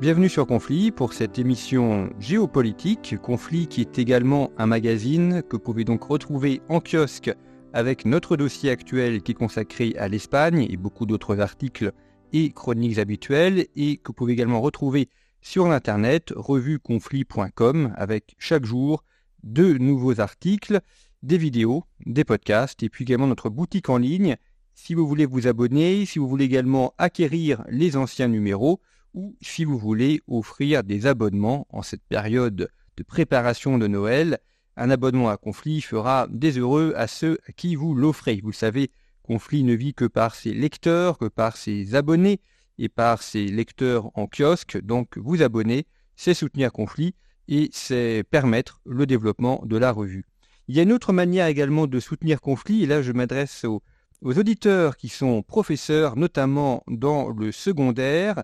Bienvenue 0.00 0.28
sur 0.28 0.46
Conflit 0.46 0.90
pour 0.90 1.12
cette 1.12 1.38
émission 1.38 2.10
géopolitique. 2.18 3.16
Conflit 3.22 3.66
qui 3.66 3.80
est 3.80 3.98
également 3.98 4.50
un 4.58 4.66
magazine 4.66 5.42
que 5.42 5.56
vous 5.56 5.62
pouvez 5.62 5.84
donc 5.84 6.04
retrouver 6.04 6.60
en 6.68 6.80
kiosque 6.80 7.30
avec 7.72 8.04
notre 8.04 8.36
dossier 8.36 8.70
actuel 8.70 9.22
qui 9.22 9.32
est 9.32 9.34
consacré 9.34 9.94
à 9.98 10.08
l'Espagne 10.08 10.66
et 10.68 10.76
beaucoup 10.76 11.06
d'autres 11.06 11.40
articles 11.40 11.92
et 12.32 12.50
chroniques 12.50 12.98
habituelles 12.98 13.66
et 13.76 13.96
que 13.96 14.08
vous 14.08 14.14
pouvez 14.14 14.32
également 14.32 14.60
retrouver 14.60 15.08
sur 15.40 15.66
l'internet 15.68 16.32
revueconflit.com 16.36 17.92
avec 17.96 18.34
chaque 18.38 18.64
jour 18.64 19.04
de 19.42 19.74
nouveaux 19.74 20.20
articles, 20.20 20.80
des 21.22 21.38
vidéos, 21.38 21.84
des 22.06 22.24
podcasts 22.24 22.82
et 22.82 22.88
puis 22.88 23.04
également 23.04 23.26
notre 23.26 23.50
boutique 23.50 23.88
en 23.88 23.96
ligne. 23.96 24.36
Si 24.74 24.94
vous 24.94 25.06
voulez 25.06 25.26
vous 25.26 25.46
abonner, 25.46 26.06
si 26.06 26.18
vous 26.18 26.28
voulez 26.28 26.44
également 26.44 26.94
acquérir 26.98 27.64
les 27.68 27.96
anciens 27.96 28.28
numéros 28.28 28.80
ou 29.14 29.36
si 29.40 29.64
vous 29.64 29.78
voulez 29.78 30.20
offrir 30.28 30.84
des 30.84 31.06
abonnements 31.06 31.66
en 31.70 31.82
cette 31.82 32.04
période 32.04 32.70
de 32.96 33.02
préparation 33.02 33.78
de 33.78 33.86
Noël, 33.86 34.38
un 34.76 34.90
abonnement 34.90 35.28
à 35.28 35.36
Conflit 35.36 35.80
fera 35.80 36.26
des 36.30 36.58
heureux 36.58 36.94
à 36.96 37.06
ceux 37.06 37.38
à 37.48 37.52
qui 37.52 37.74
vous 37.74 37.94
l'offrez. 37.94 38.40
Vous 38.42 38.52
savez, 38.52 38.90
Conflit 39.22 39.62
ne 39.62 39.74
vit 39.74 39.94
que 39.94 40.06
par 40.06 40.34
ses 40.34 40.54
lecteurs, 40.54 41.18
que 41.18 41.26
par 41.26 41.56
ses 41.56 41.94
abonnés 41.94 42.40
et 42.78 42.88
par 42.88 43.22
ses 43.22 43.46
lecteurs 43.46 44.10
en 44.18 44.26
kiosque. 44.26 44.80
Donc 44.80 45.18
vous 45.18 45.42
abonner, 45.42 45.86
c'est 46.16 46.34
soutenir 46.34 46.72
Conflit 46.72 47.14
et 47.48 47.68
c'est 47.72 48.24
permettre 48.30 48.80
le 48.86 49.06
développement 49.06 49.62
de 49.66 49.76
la 49.76 49.92
revue. 49.92 50.24
Il 50.68 50.76
y 50.76 50.80
a 50.80 50.84
une 50.84 50.92
autre 50.92 51.12
manière 51.12 51.46
également 51.46 51.86
de 51.86 52.00
soutenir 52.00 52.40
Conflit, 52.40 52.84
et 52.84 52.86
là 52.86 53.02
je 53.02 53.12
m'adresse 53.12 53.64
aux, 53.64 53.82
auditeurs 54.22 54.96
qui 54.96 55.08
sont 55.08 55.42
professeurs, 55.42 56.16
notamment 56.16 56.82
dans 56.88 57.30
le 57.30 57.52
secondaire. 57.52 58.42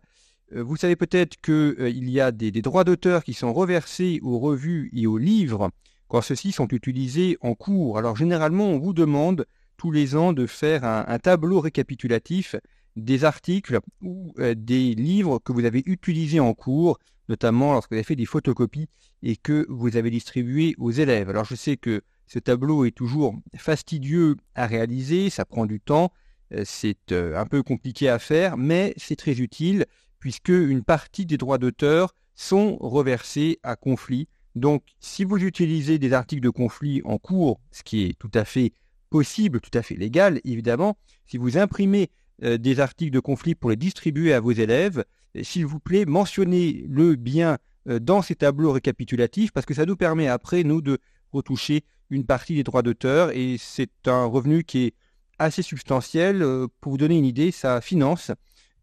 Euh, 0.55 0.63
vous 0.63 0.77
savez 0.77 0.97
peut-être 0.97 1.37
qu'il 1.41 1.55
euh, 1.55 1.91
y 1.91 2.21
a 2.21 2.33
des, 2.33 2.51
droits 2.51 2.85
d'auteur 2.85 3.25
qui 3.25 3.35
sont 3.35 3.53
reversés 3.53 4.21
aux 4.23 4.39
revues 4.39 4.91
et 4.95 5.07
aux 5.07 5.19
livres 5.19 5.71
quand 6.09 6.21
ceux-ci 6.21 6.53
sont 6.53 6.69
utilisés 6.69 7.37
en 7.41 7.55
cours. 7.55 7.99
Alors 7.99 8.17
généralement, 8.17 8.69
on 8.69 8.79
vous 8.79 8.93
demande 8.93 9.47
tous 9.77 9.91
les 9.91 10.15
ans 10.17 10.33
de 10.33 10.47
faire 10.47 10.85
un, 10.85 11.19
tableau 11.19 11.61
récapitulatif 11.61 12.57
des 12.95 13.25
articles 13.25 13.81
ou 14.01 14.33
euh, 14.39 14.55
des 14.57 14.95
livres 14.95 15.39
que 15.39 15.53
vous 15.53 15.65
avez 15.65 15.83
utilisés 15.85 16.41
en 16.41 16.55
cours, 16.55 16.99
notamment 17.29 17.73
lorsque 17.73 17.91
vous 17.91 17.97
avez 17.97 18.05
fait 18.05 18.17
des 18.17 18.25
photocopies 18.25 18.89
et 19.23 19.37
que 19.37 19.67
vous 19.69 19.97
avez 19.97 20.11
distribué 20.11 20.75
aux 20.79 20.93
élèves. 20.93 21.29
Alors 21.29 21.45
je 21.45 21.57
sais 21.57 21.77
que 21.77 22.03
ce 22.27 22.39
tableau 22.39 22.85
est 22.85 22.91
toujours 22.91 23.37
fastidieux 23.57 24.37
à 24.55 24.67
réaliser, 24.67 25.31
ça 25.31 25.45
prend 25.45 25.67
du 25.67 25.81
temps, 25.81 26.13
euh, 26.53 26.63
c'est 26.65 27.13
euh, 27.13 27.39
un 27.39 27.47
peu 27.47 27.63
compliqué 27.63 28.09
à 28.09 28.19
faire, 28.19 28.57
mais 28.57 28.95
c'est 28.97 29.17
très 29.17 29.41
utile 29.41 29.87
puisque 30.19 30.49
une 30.49 30.83
partie 30.83 31.27
des 31.27 31.37
droits 31.37 31.59
d'auteur 31.59 32.15
sont 32.35 32.77
reversés 32.79 33.59
à 33.63 33.77
conflit. 33.77 34.29
Donc 34.55 34.83
si 34.99 35.25
vous 35.25 35.39
utilisez 35.39 35.99
des 35.99 36.13
articles 36.13 36.43
de 36.43 36.51
conflit 36.51 37.01
en 37.05 37.19
cours, 37.19 37.61
ce 37.71 37.83
qui 37.83 38.05
est 38.05 38.19
tout 38.19 38.31
à 38.35 38.45
fait 38.45 38.73
possible, 39.11 39.61
tout 39.61 39.77
à 39.77 39.83
fait 39.83 39.95
légal, 39.95 40.41
évidemment, 40.45 40.97
si 41.27 41.37
vous 41.37 41.59
imprimez 41.59 42.11
euh, 42.43 42.59
des 42.59 42.81
articles 42.81 43.13
de 43.13 43.21
conflit 43.21 43.55
pour 43.55 43.71
les 43.71 43.77
distribuer 43.77 44.33
à 44.33 44.41
vos 44.41 44.53
élèves, 44.53 45.05
s'il 45.43 45.67
vous 45.67 45.81
plaît, 45.81 46.07
mentionnez-le 46.07 47.15
bien 47.15 47.59
dans 48.01 48.21
ces 48.21 48.35
tableaux 48.35 48.73
récapitulatifs, 48.73 49.53
parce 49.53 49.67
que 49.67 49.75
ça 49.75 49.85
nous 49.85 49.95
permet 49.95 50.27
après, 50.27 50.65
nous, 50.65 50.81
de 50.81 50.99
retoucher 51.33 51.85
une 52.11 52.25
partie 52.25 52.55
des 52.55 52.63
droits 52.63 52.83
d'auteur, 52.83 53.31
et 53.31 53.57
c'est 53.59 54.07
un 54.07 54.25
revenu 54.25 54.65
qui 54.65 54.85
est 54.85 54.95
assez 55.39 55.63
substantiel. 55.63 56.45
Pour 56.81 56.93
vous 56.93 56.99
donner 56.99 57.19
une 57.19 57.25
idée, 57.25 57.51
ça 57.51 57.81
finance 57.81 58.31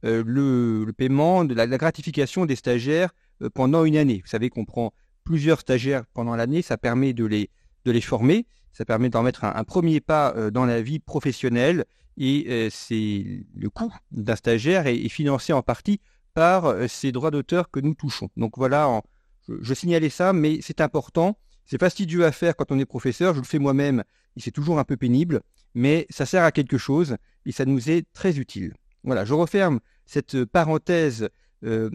le, 0.03 0.91
paiement 0.97 1.45
de 1.45 1.53
la, 1.53 1.65
gratification 1.67 2.45
des 2.45 2.57
stagiaires 2.57 3.11
pendant 3.53 3.85
une 3.85 3.95
année. 3.95 4.21
Vous 4.23 4.29
savez 4.29 4.49
qu'on 4.49 4.65
prend 4.65 4.93
plusieurs 5.23 5.61
stagiaires 5.61 6.03
pendant 6.13 6.35
l'année, 6.35 6.61
ça 6.61 6.77
permet 6.77 7.13
de 7.13 7.25
les, 7.25 7.49
de 7.85 7.91
les 7.91 8.01
former, 8.01 8.45
ça 8.71 8.85
permet 8.85 9.09
d'en 9.09 9.23
mettre 9.23 9.43
un, 9.43 9.63
premier 9.63 10.01
pas 10.01 10.33
euh, 10.35 10.51
dans 10.51 10.65
la 10.65 10.81
vie 10.81 10.99
professionnelle 10.99 11.85
et 12.17 12.45
euh, 12.49 12.69
c'est 12.71 13.45
le 13.55 13.69
coût 13.69 13.93
d'un 14.11 14.35
stagiaire 14.35 14.87
est, 14.87 15.09
financé 15.09 15.53
en 15.53 15.61
partie 15.61 15.99
par 16.33 16.65
euh, 16.65 16.87
ces 16.87 17.11
droits 17.11 17.31
d'auteur 17.31 17.69
que 17.71 17.79
nous 17.79 17.93
touchons. 17.93 18.29
Donc 18.37 18.57
voilà, 18.57 19.01
je, 19.47 19.73
signalais 19.73 20.09
ça, 20.09 20.33
mais 20.33 20.59
c'est 20.61 20.81
important. 20.81 21.37
C'est 21.65 21.79
fastidieux 21.79 22.25
à 22.25 22.31
faire 22.31 22.55
quand 22.55 22.71
on 22.71 22.79
est 22.79 22.85
professeur. 22.85 23.33
Je 23.33 23.39
le 23.39 23.45
fais 23.45 23.59
moi-même 23.59 24.03
et 24.35 24.41
c'est 24.41 24.51
toujours 24.51 24.79
un 24.79 24.83
peu 24.83 24.97
pénible, 24.97 25.41
mais 25.73 26.05
ça 26.09 26.25
sert 26.25 26.43
à 26.43 26.51
quelque 26.51 26.77
chose 26.77 27.17
et 27.45 27.51
ça 27.51 27.65
nous 27.65 27.89
est 27.89 28.05
très 28.13 28.37
utile. 28.37 28.73
Voilà, 29.03 29.25
je 29.25 29.33
referme 29.33 29.79
cette 30.05 30.45
parenthèse 30.45 31.29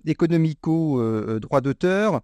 économico-droit 0.07 1.61
d'auteur 1.61 2.23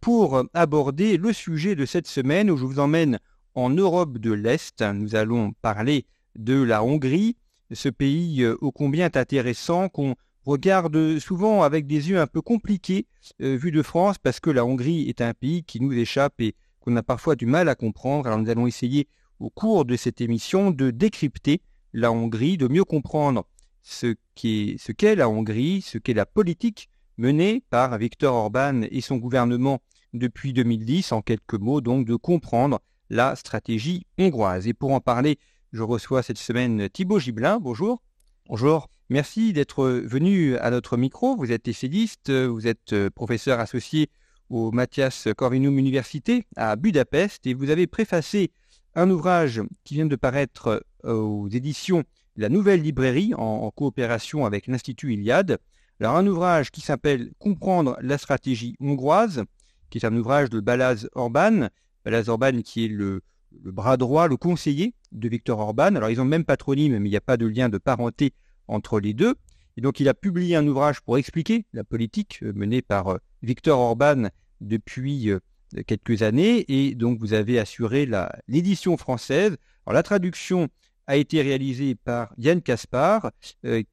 pour 0.00 0.42
aborder 0.54 1.18
le 1.18 1.32
sujet 1.34 1.74
de 1.74 1.84
cette 1.84 2.06
semaine 2.06 2.50
où 2.50 2.56
je 2.56 2.64
vous 2.64 2.78
emmène 2.78 3.18
en 3.54 3.70
Europe 3.70 4.18
de 4.18 4.32
l'Est. 4.32 4.82
Nous 4.82 5.16
allons 5.16 5.52
parler 5.60 6.06
de 6.36 6.62
la 6.62 6.82
Hongrie, 6.84 7.36
ce 7.72 7.88
pays 7.88 8.42
euh, 8.42 8.56
ô 8.60 8.72
combien 8.72 9.10
intéressant 9.12 9.88
qu'on 9.88 10.14
regarde 10.44 11.18
souvent 11.18 11.62
avec 11.62 11.86
des 11.86 12.08
yeux 12.10 12.20
un 12.20 12.26
peu 12.26 12.40
compliqués 12.40 13.06
euh, 13.42 13.56
vu 13.56 13.70
de 13.70 13.82
France 13.82 14.16
parce 14.18 14.40
que 14.40 14.50
la 14.50 14.64
Hongrie 14.64 15.08
est 15.08 15.20
un 15.20 15.34
pays 15.34 15.64
qui 15.64 15.80
nous 15.80 15.92
échappe 15.92 16.40
et 16.40 16.54
qu'on 16.80 16.96
a 16.96 17.02
parfois 17.02 17.36
du 17.36 17.46
mal 17.46 17.68
à 17.68 17.74
comprendre. 17.74 18.26
Alors 18.26 18.38
nous 18.38 18.50
allons 18.50 18.66
essayer 18.66 19.08
au 19.40 19.50
cours 19.50 19.84
de 19.84 19.96
cette 19.96 20.20
émission 20.20 20.70
de 20.70 20.90
décrypter 20.90 21.62
la 21.92 22.12
Hongrie, 22.12 22.56
de 22.56 22.68
mieux 22.68 22.84
comprendre 22.84 23.46
ce 23.82 24.14
qu'est 24.34 24.76
ce 24.78 25.14
la 25.14 25.28
Hongrie, 25.28 25.82
ce 25.82 25.98
qu'est 25.98 26.14
la 26.14 26.26
politique 26.26 26.88
menée 27.16 27.64
par 27.70 27.96
Viktor 27.98 28.34
Orban 28.34 28.82
et 28.90 29.00
son 29.00 29.16
gouvernement 29.16 29.80
depuis 30.12 30.52
2010, 30.52 31.12
en 31.12 31.22
quelques 31.22 31.54
mots 31.54 31.80
donc 31.80 32.06
de 32.06 32.16
comprendre 32.16 32.80
la 33.10 33.36
stratégie 33.36 34.06
hongroise. 34.18 34.66
Et 34.66 34.74
pour 34.74 34.92
en 34.92 35.00
parler, 35.00 35.38
je 35.72 35.82
reçois 35.82 36.22
cette 36.22 36.38
semaine 36.38 36.88
Thibaut 36.88 37.18
Gibelin. 37.18 37.58
Bonjour. 37.58 38.02
Bonjour. 38.48 38.88
Merci 39.10 39.52
d'être 39.52 39.84
venu 39.84 40.56
à 40.56 40.70
notre 40.70 40.96
micro. 40.96 41.36
Vous 41.36 41.52
êtes 41.52 41.68
essayiste, 41.68 42.30
vous 42.30 42.66
êtes 42.66 42.92
euh, 42.92 43.10
professeur 43.10 43.58
associé 43.58 44.10
au 44.50 44.70
Matthias 44.72 45.28
Corvinum 45.36 45.78
Université 45.78 46.46
à 46.56 46.76
Budapest 46.76 47.46
et 47.46 47.54
vous 47.54 47.70
avez 47.70 47.86
préfacé 47.86 48.50
un 48.94 49.10
ouvrage 49.10 49.62
qui 49.84 49.94
vient 49.94 50.06
de 50.06 50.16
paraître 50.16 50.84
euh, 51.04 51.14
aux 51.14 51.48
éditions 51.48 52.04
La 52.36 52.48
Nouvelle 52.48 52.82
Librairie 52.82 53.32
en, 53.36 53.70
coopération 53.70 54.46
avec 54.46 54.66
l'Institut 54.66 55.12
Iliade. 55.12 55.58
Alors 56.00 56.16
un 56.16 56.26
ouvrage 56.26 56.70
qui 56.70 56.80
s'appelle 56.80 57.32
Comprendre 57.38 57.96
la 58.00 58.18
stratégie 58.18 58.74
hongroise, 58.80 59.44
qui 59.90 59.98
est 59.98 60.04
un 60.04 60.16
ouvrage 60.16 60.50
de 60.50 60.60
Balaz 60.60 61.08
Orban, 61.14 61.68
Balaz 62.04 62.28
Orban 62.28 62.62
qui 62.62 62.86
est 62.86 62.88
le, 62.88 63.22
bras 63.52 63.96
droit, 63.96 64.28
le 64.28 64.36
conseiller 64.36 64.94
de 65.12 65.28
Viktor 65.28 65.58
Orban. 65.58 65.94
Alors 65.94 66.10
ils 66.10 66.20
ont 66.20 66.24
le 66.24 66.30
même 66.30 66.44
patronyme, 66.44 66.98
mais 66.98 67.08
il 67.08 67.10
n'y 67.10 67.16
a 67.16 67.20
pas 67.20 67.36
de 67.36 67.46
lien 67.46 67.68
de 67.68 67.78
parenté 67.78 68.32
entre 68.66 69.00
les 69.00 69.14
deux. 69.14 69.34
Et 69.78 69.80
donc 69.80 70.00
il 70.00 70.08
a 70.08 70.14
publié 70.14 70.56
un 70.56 70.66
ouvrage 70.66 71.00
pour 71.02 71.18
expliquer 71.18 71.64
la 71.72 71.84
politique 71.84 72.40
euh, 72.42 72.52
menée 72.52 72.82
par 72.82 73.12
euh, 73.12 73.18
Viktor 73.42 73.78
Orban 73.78 74.24
depuis 74.60 75.30
euh, 75.30 75.38
quelques 75.86 76.22
années. 76.22 76.64
Et 76.66 76.96
donc 76.96 77.20
vous 77.20 77.32
avez 77.32 77.60
assuré 77.60 78.10
l'édition 78.48 78.96
française. 78.96 79.56
Alors 79.86 79.94
la 79.94 80.02
traduction 80.02 80.66
a 81.06 81.14
été 81.14 81.42
réalisée 81.42 81.94
par 81.94 82.34
Yann 82.38 82.60
Caspar, 82.60 83.30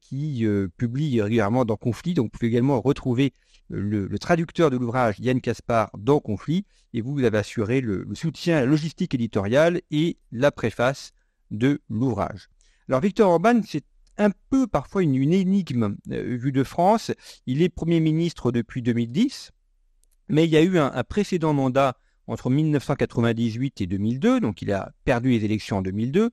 qui 0.00 0.44
publie 0.76 1.22
régulièrement 1.22 1.64
dans 1.64 1.76
Conflit. 1.76 2.12
Donc 2.14 2.26
vous 2.26 2.30
pouvez 2.30 2.48
également 2.48 2.80
retrouver 2.80 3.32
le, 3.70 4.08
traducteur 4.18 4.70
de 4.70 4.76
l'ouvrage 4.76 5.18
Yann 5.20 5.40
Caspar 5.40 5.90
dans 5.96 6.20
Conflit, 6.20 6.66
et 6.92 7.00
vous, 7.00 7.24
avez 7.24 7.38
assuré 7.38 7.80
le, 7.80 8.06
soutien 8.12 8.66
logistique 8.66 9.14
éditoriale 9.14 9.80
et 9.90 10.18
la 10.30 10.50
préface 10.50 11.12
de 11.50 11.80
l'ouvrage. 11.88 12.48
Alors 12.88 13.00
Victor 13.00 13.30
Orban, 13.30 13.60
c'est 13.66 13.84
un 14.18 14.30
peu 14.50 14.66
parfois 14.66 15.02
une, 15.02 15.32
énigme 15.32 15.96
euh, 16.10 16.36
vue 16.36 16.52
de 16.52 16.64
France. 16.64 17.12
Il 17.46 17.62
est 17.62 17.68
Premier 17.68 18.00
ministre 18.00 18.52
depuis 18.52 18.82
2010, 18.82 19.52
mais 20.28 20.44
il 20.44 20.50
y 20.50 20.56
a 20.56 20.62
eu 20.62 20.78
un, 20.78 20.90
précédent 21.04 21.52
mandat 21.52 21.96
entre 22.26 22.50
1998 22.50 23.80
et 23.80 23.86
2002, 23.86 24.40
donc 24.40 24.62
il 24.62 24.72
a 24.72 24.92
perdu 25.04 25.30
les 25.30 25.44
élections 25.44 25.78
en 25.78 25.82
2002. 25.82 26.30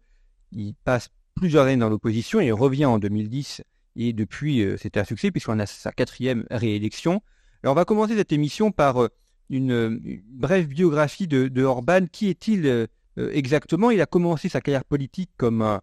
Il 0.54 0.74
passe 0.84 1.10
plusieurs 1.36 1.66
années 1.66 1.78
dans 1.78 1.90
l'opposition, 1.90 2.40
il 2.40 2.52
revient 2.52 2.86
en 2.86 3.00
2010 3.00 3.62
et 3.96 4.14
depuis 4.14 4.66
c'était 4.78 5.00
un 5.00 5.04
succès 5.04 5.30
puisqu'on 5.30 5.60
a 5.60 5.68
sa 5.68 5.92
quatrième 5.92 6.46
réélection. 6.50 7.22
Alors 7.62 7.74
on 7.74 7.76
va 7.76 7.86
commencer 7.86 8.16
cette 8.16 8.32
émission 8.32 8.72
par 8.72 9.08
une, 9.50 10.00
brève 10.26 10.68
biographie 10.68 11.28
de, 11.28 11.64
Orban. 11.64 12.08
Qui 12.12 12.30
est-il 12.30 12.88
exactement? 13.18 13.92
Il 13.92 14.02
a 14.02 14.08
commencé 14.08 14.50
sa 14.50 14.62
carrière 14.62 14.86
politique 14.86 15.30
comme 15.38 15.62
un, 15.62 15.82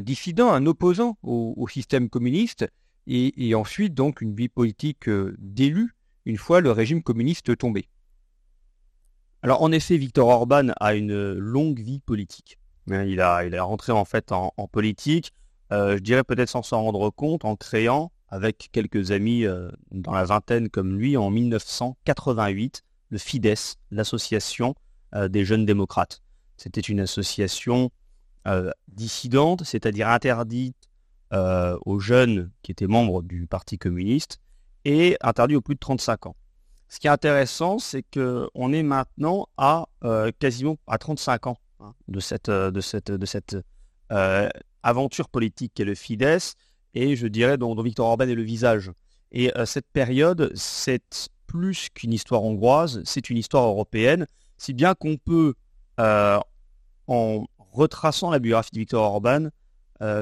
dissident, 0.00 0.52
un 0.52 0.66
opposant 0.66 1.18
au, 1.22 1.66
système 1.68 2.08
communiste 2.08 2.66
et, 3.06 3.54
ensuite 3.54 3.94
donc 3.94 4.20
une 4.20 4.34
vie 4.34 4.48
politique 4.48 5.08
d'élu 5.38 5.94
une 6.24 6.38
fois 6.38 6.60
le 6.60 6.70
régime 6.70 7.02
communiste 7.02 7.56
tombé. 7.56 7.88
Alors 9.42 9.62
en 9.62 9.72
effet, 9.72 9.96
Viktor 9.96 10.28
Orban 10.28 10.68
a 10.80 10.94
une 10.94 11.34
longue 11.34 11.80
vie 11.80 12.00
politique. 12.00 12.58
Hein, 12.90 13.04
il 13.04 13.20
a, 13.20 13.44
il 13.44 13.54
est 13.54 13.60
rentré 13.60 13.92
en 13.92 14.04
fait 14.04 14.32
en, 14.32 14.50
politique, 14.68 15.32
euh, 15.72 15.96
je 15.96 16.02
dirais 16.02 16.24
peut-être 16.24 16.48
sans 16.48 16.62
s'en 16.62 16.82
rendre 16.82 17.10
compte, 17.10 17.44
en 17.44 17.56
créant 17.56 18.10
avec 18.28 18.68
quelques 18.72 19.10
amis 19.10 19.44
euh, 19.44 19.70
dans 19.90 20.12
la 20.12 20.24
vingtaine 20.24 20.68
comme 20.68 20.98
lui 20.98 21.16
en 21.16 21.30
1988 21.30 22.82
le 23.10 23.18
FIDES, 23.18 23.76
l'association 23.90 24.74
euh, 25.14 25.28
des 25.28 25.44
jeunes 25.44 25.66
démocrates. 25.66 26.22
C'était 26.56 26.80
une 26.80 27.00
association 27.00 27.90
dissidente, 28.88 29.64
c'est-à-dire 29.64 30.08
interdite 30.08 30.76
aux 31.32 31.98
jeunes 31.98 32.50
qui 32.62 32.72
étaient 32.72 32.86
membres 32.86 33.22
du 33.22 33.46
Parti 33.46 33.78
communiste 33.78 34.38
et 34.84 35.16
interdite 35.20 35.56
aux 35.56 35.62
plus 35.62 35.74
de 35.74 35.80
35 35.80 36.26
ans. 36.26 36.36
Ce 36.88 37.00
qui 37.00 37.06
est 37.06 37.10
intéressant, 37.10 37.78
c'est 37.78 38.02
qu'on 38.02 38.72
est 38.72 38.82
maintenant 38.82 39.48
à 39.56 39.86
euh, 40.04 40.30
quasiment 40.38 40.76
à 40.86 40.98
35 40.98 41.48
ans 41.48 41.58
hein, 41.80 41.94
de 42.06 42.20
cette, 42.20 42.48
euh, 42.48 42.70
euh, 44.12 44.48
aventure 44.82 45.28
politique 45.28 45.72
qu'est 45.74 45.84
le 45.84 45.94
Fidesz, 45.94 46.54
et 46.94 47.16
je 47.16 47.26
dirais 47.26 47.56
dont, 47.56 47.74
Victor 47.82 48.06
Orban 48.06 48.28
est 48.28 48.34
le 48.34 48.42
visage. 48.42 48.92
Et 49.32 49.50
cette 49.64 49.88
période, 49.92 50.52
c'est 50.54 51.26
plus 51.48 51.88
qu'une 51.92 52.12
histoire 52.12 52.44
hongroise, 52.44 53.02
c'est 53.04 53.30
une 53.30 53.36
histoire 53.36 53.64
européenne, 53.64 54.28
si 54.58 54.72
bien 54.72 54.94
qu'on 54.94 55.16
peut, 55.16 55.54
en 55.98 57.44
retraçant 57.74 58.30
la 58.30 58.38
biographie 58.38 58.72
de 58.72 58.78
Victor 58.78 59.02
Orban, 59.02 59.48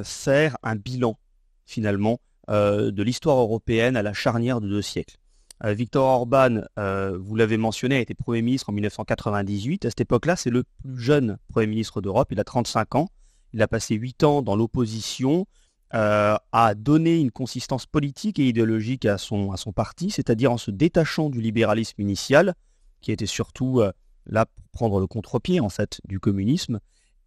faire 0.04 0.56
un 0.62 0.76
bilan 0.76 1.19
finalement 1.66 2.20
de 2.49 3.02
l'histoire 3.02 3.38
européenne 3.38 3.96
à 3.96 4.02
la 4.02 4.12
charnière 4.12 4.60
de 4.60 4.69
deux 4.69 4.82
siècles. 4.82 5.16
Euh, 5.64 5.75
Victor 5.75 6.04
Orban, 6.04 6.62
euh, 6.78 7.16
vous 7.20 7.37
l'avez 7.37 7.56
mentionné, 7.56 7.96
a 7.96 8.00
été 8.00 8.14
Premier 8.14 8.43
ministre 8.43 8.70
en 8.70 8.72
1998. 8.72 9.84
À 9.84 9.90
cette 9.90 10.00
époque-là, 10.00 10.37
c'est 10.37 10.50
le 10.50 10.64
plus 10.82 10.99
jeune 10.99 11.38
Premier 11.49 11.69
ministre 11.69 12.00
d'Europe. 12.00 12.28
Il 12.32 12.40
a 12.40 12.44
35 12.44 12.96
ans. 12.96 13.08
Il 13.52 13.62
a 13.62 13.69
passé 13.69 13.94
8 13.94 14.25
ans 14.25 14.43
dans 14.43 14.56
l'opposition, 14.56 15.46
euh, 15.94 16.37
a 16.52 16.75
donné 16.75 17.20
une 17.20 17.31
consistance 17.31 17.87
politique 17.87 18.38
et 18.38 18.49
idéologique 18.49 19.04
à 19.04 19.19
son, 19.19 19.52
à 19.52 19.56
son 19.56 19.72
parti, 19.72 20.10
c'est-à-dire 20.10 20.50
en 20.50 20.56
se 20.56 20.70
détachant 20.70 21.28
du 21.28 21.40
libéralisme 21.40 22.00
initial, 22.00 22.54
qui 23.02 23.12
était 23.12 23.26
surtout 23.26 23.82
là 24.26 24.46
pour 24.46 24.64
prendre 24.72 25.00
le 25.00 25.06
contre-pied 25.06 25.60
en 25.60 25.69
fait 25.69 26.00
du 26.08 26.19
communisme, 26.19 26.81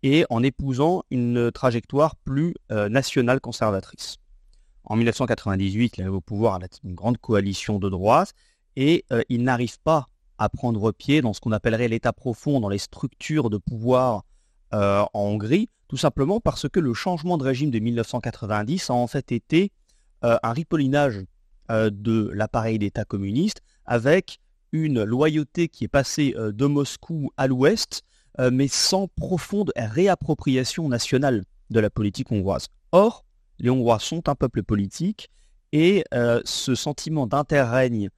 et 0.05 0.25
en 0.29 0.43
épousant 0.43 1.03
une 1.09 1.51
trajectoire 1.51 2.15
plus 2.15 2.53
nationale 2.69 3.41
conservatrice. 3.41 4.17
En 4.85 4.95
1998, 4.95 5.97
il 5.97 6.01
arrive 6.01 6.13
au 6.13 6.21
pouvoir 6.21 6.59
une 6.83 6.93
grande 6.93 7.17
coalition 7.17 7.79
de 7.79 7.89
droite 7.89 8.33
et 8.75 9.03
euh, 9.11 9.23
il 9.29 9.43
n'arrive 9.43 9.79
pas 9.79 10.07
à 10.37 10.49
prendre 10.49 10.91
pied 10.91 11.21
dans 11.21 11.33
ce 11.33 11.39
qu'on 11.39 11.51
appellerait 11.51 11.87
l'état 11.87 12.13
profond, 12.13 12.59
dans 12.59 12.69
les 12.69 12.77
structures 12.77 13.49
de 13.49 13.57
pouvoir 13.57 14.23
euh, 14.73 15.03
en 15.13 15.21
Hongrie, 15.21 15.69
tout 15.87 15.97
simplement 15.97 16.39
parce 16.39 16.67
que 16.69 16.79
le 16.79 16.93
changement 16.93 17.37
de 17.37 17.43
régime 17.43 17.71
de 17.71 17.79
1990 17.79 18.89
a 18.89 18.93
en 18.93 19.07
fait 19.07 19.31
été 19.31 19.71
euh, 20.23 20.37
un 20.43 20.53
ripollinage 20.53 21.25
de 21.67 22.29
l'appareil 22.35 22.77
d'État 22.77 23.05
communiste 23.05 23.61
avec 23.87 24.37
une 24.71 25.03
loyauté 25.03 25.67
qui 25.67 25.85
est 25.85 25.87
passée 25.87 26.35
de 26.37 26.65
Moscou 26.67 27.31
à 27.37 27.47
l'ouest, 27.47 28.03
mais 28.51 28.67
sans 28.67 29.07
profonde 29.07 29.71
réappropriation 29.75 30.87
nationale 30.89 31.45
de 31.69 31.79
la 31.79 31.89
politique 31.89 32.31
hongroise. 32.31 32.67
Or, 32.91 33.25
les 33.59 33.69
Hongrois 33.69 33.99
sont 33.99 34.27
un 34.29 34.35
peuple 34.35 34.63
politique 34.63 35.29
et 35.71 36.03
euh, 36.13 36.41
ce 36.45 36.75
sentiment 36.75 37.27
d'interrègne 37.27 38.09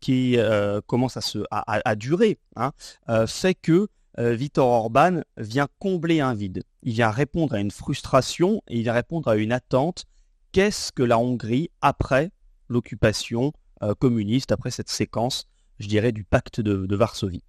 qui 0.00 0.38
euh, 0.38 0.80
commence 0.86 1.16
à, 1.16 1.20
se, 1.20 1.40
à, 1.50 1.96
durer 1.96 2.38
hein, 2.56 2.72
euh, 3.08 3.26
fait 3.26 3.54
que 3.54 3.88
Viktor 4.16 4.68
Orban 4.68 5.22
vient 5.36 5.66
combler 5.80 6.20
un 6.20 6.34
vide. 6.34 6.62
Il 6.84 6.92
vient 6.92 7.10
répondre 7.10 7.54
à 7.54 7.58
une 7.58 7.72
frustration 7.72 8.62
et 8.68 8.76
il 8.76 8.82
vient 8.84 8.92
répondre 8.92 9.26
à 9.26 9.34
une 9.34 9.50
attente. 9.50 10.04
Qu'est-ce 10.52 10.92
que 10.92 11.02
la 11.02 11.18
Hongrie 11.18 11.68
après 11.80 12.30
l'occupation 12.68 13.52
communiste, 13.98 14.52
après 14.52 14.70
cette 14.70 14.88
séquence, 14.88 15.48
je 15.80 15.88
dirais, 15.88 16.12
du 16.12 16.22
pacte 16.22 16.60
de 16.60 16.94
Varsovie? 16.94 17.42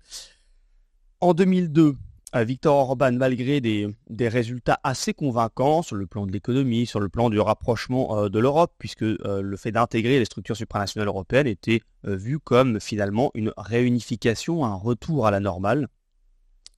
En 1.25 1.33
2002, 1.33 1.95
Victor 2.35 2.75
Orban, 2.75 3.13
malgré 3.13 3.59
des, 3.59 3.89
résultats 4.27 4.79
assez 4.83 5.15
convaincants 5.15 5.81
sur 5.81 5.95
le 5.95 6.05
plan 6.05 6.27
de 6.27 6.31
l'économie, 6.31 6.85
sur 6.85 6.99
le 6.99 7.09
plan 7.09 7.31
du 7.31 7.39
rapprochement 7.39 8.15
euh, 8.15 8.29
de 8.29 8.37
l'Europe, 8.37 8.71
puisque 8.77 9.01
euh, 9.01 9.41
le 9.41 9.57
fait 9.57 9.71
d'intégrer 9.71 10.19
les 10.19 10.25
structures 10.25 10.55
supranationales 10.55 11.07
européennes 11.07 11.47
était 11.47 11.81
euh, 12.05 12.15
vu 12.15 12.37
comme 12.37 12.79
finalement 12.79 13.31
une 13.33 13.51
réunification, 13.57 14.65
un 14.65 14.75
retour 14.75 15.25
à 15.25 15.31
la 15.31 15.39
normale, 15.39 15.87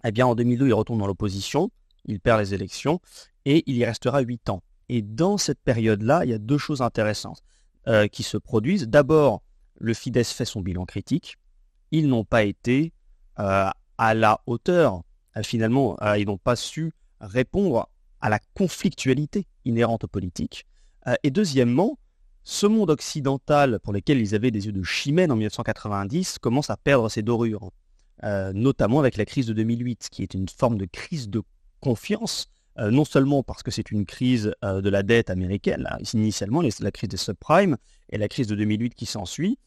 eh 0.06 0.14
bien 0.14 0.26
en 0.26 0.34
2002, 0.34 0.68
il 0.68 0.74
retourne 0.74 1.00
dans 1.00 1.08
l'opposition, 1.08 1.70
il 2.06 2.22
perd 2.22 2.40
les 2.40 2.54
élections 2.54 3.02
et 3.44 3.66
il 3.68 3.76
y 3.76 3.84
restera 3.84 4.22
8 4.22 4.50
ans. 4.50 4.64
Et 4.88 5.02
dans 5.02 5.38
cette 5.38 5.60
période-là, 5.60 6.24
il 6.24 6.30
y 6.30 6.34
a 6.34 6.38
deux 6.40 6.58
choses 6.58 6.82
intéressantes 6.82 7.44
qui 8.14 8.24
se 8.24 8.38
produisent. 8.38 8.88
D'abord, 8.88 9.44
le 9.78 9.94
Fidesz 9.94 10.32
fait 10.32 10.46
son 10.46 10.62
bilan 10.62 10.86
critique. 10.86 11.36
Ils 11.92 12.08
n'ont 12.08 12.24
pas 12.24 12.44
été 12.44 12.94
à 13.98 14.14
la 14.14 14.42
hauteur 14.46 15.04
euh, 15.38 15.44
finalement, 15.44 15.98
euh, 16.02 16.18
ils 16.18 16.26
n'ont 16.26 16.38
pas 16.38 16.56
su 16.56 16.92
répondre 17.20 17.90
à 18.22 18.30
la 18.30 18.40
conflictualité 18.56 19.46
inhérente 19.66 20.04
aux 20.04 20.08
politiques. 20.08 20.66
Euh, 21.08 21.16
et 21.24 21.32
deuxièmement, 21.32 21.98
ce 22.44 22.66
monde 22.66 22.90
occidental 22.90 23.80
pour 23.84 23.94
lequel 23.94 24.20
ils 24.20 24.36
avaient 24.36 24.52
des 24.52 24.66
yeux 24.66 24.72
de 24.72 24.84
chimène 24.84 25.32
en 25.32 25.36
1990 25.36 26.40
commence 26.40 26.70
à 26.70 26.78
perdre 26.78 27.10
ses 27.10 27.22
dorures, 27.22 27.72
notamment 28.54 29.00
avec 29.00 29.18
la 29.18 29.26
crise 29.26 29.48
de 29.48 29.54
2008, 29.54 30.08
qui 30.10 30.24
est 30.24 30.34
une 30.34 30.48
forme 30.48 30.78
de 30.78 30.86
crise 30.86 31.28
de 31.28 31.42
confiance, 31.82 32.48
non 32.78 33.04
seulement 33.04 33.44
parce 33.44 33.64
que 33.64 33.70
c'est 33.70 33.92
une 33.92 34.06
crise 34.06 34.54
de 34.64 34.90
la 34.90 35.04
dette 35.04 35.30
américaine, 35.30 35.90
initialement 36.14 36.62
la 36.62 36.92
crise 36.92 37.10
des 37.10 37.18
subprimes 37.18 37.76
et 38.10 38.18
la 38.18 38.30
crise 38.30 38.48
de 38.48 38.56
2008 38.56 38.96
qui 38.96 39.06
s'ensuit, 39.06 39.60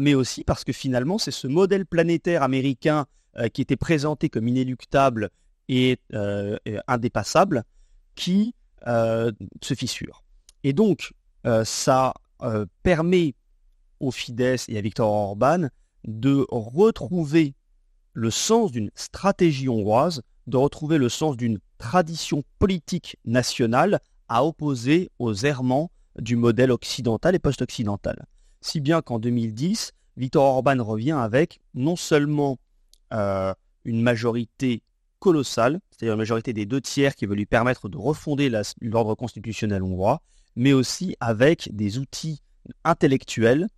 mais 0.00 0.14
aussi 0.14 0.44
parce 0.44 0.62
que 0.62 0.72
finalement 0.72 1.18
c'est 1.18 1.32
ce 1.32 1.48
modèle 1.48 1.84
planétaire 1.84 2.44
américain 2.44 3.06
qui 3.52 3.62
était 3.62 3.76
présenté 3.76 4.28
comme 4.28 4.48
inéluctable 4.48 5.30
et 5.68 5.98
euh, 6.14 6.58
indépassable, 6.88 7.64
qui 8.16 8.54
euh, 8.86 9.30
se 9.62 9.74
fissure. 9.74 10.24
Et 10.64 10.72
donc, 10.72 11.12
ça 11.64 12.12
permet 12.82 13.34
au 14.00 14.10
Fidesz 14.10 14.68
et 14.68 14.78
à 14.78 14.80
Viktor 14.80 15.10
Orban 15.10 15.68
de 16.04 16.46
retrouver 16.50 17.54
le 18.12 18.30
sens 18.30 18.72
d'une 18.72 18.90
stratégie 18.94 19.68
hongroise, 19.68 20.22
de 20.46 20.56
retrouver 20.56 20.98
le 20.98 21.08
sens 21.08 21.36
d'une 21.36 21.58
tradition 21.78 22.42
politique 22.58 23.16
nationale 23.24 24.00
à 24.28 24.44
opposer 24.44 25.10
aux 25.18 25.34
errements 25.34 25.90
du 26.18 26.36
modèle 26.36 26.70
occidental 26.70 27.34
et 27.34 27.38
post-occidental. 27.38 28.26
Si 28.60 28.80
bien 28.80 29.00
qu'en 29.02 29.18
2010, 29.18 29.92
Viktor 30.16 30.44
Orban 30.44 30.82
revient 30.84 31.12
avec 31.12 31.60
non 31.74 31.96
seulement 31.96 32.52
euh, 32.52 32.56
une 33.10 34.02
majorité 34.02 34.82
colossale, 35.18 35.80
c'est-à-dire 35.90 36.14
une 36.14 36.18
majorité 36.18 36.52
des 36.52 36.66
deux 36.66 36.80
tiers 36.80 37.14
qui 37.14 37.26
veut 37.26 37.34
lui 37.34 37.46
permettre 37.46 37.88
de 37.88 37.96
refonder 37.96 38.50
l'ordre 38.80 39.14
constitutionnel 39.14 39.82
hongrois, 39.82 40.22
mais 40.56 40.72
aussi 40.72 41.16
avec 41.20 41.68
des 41.72 41.98
outils 41.98 42.42
intellectuels 42.84 43.68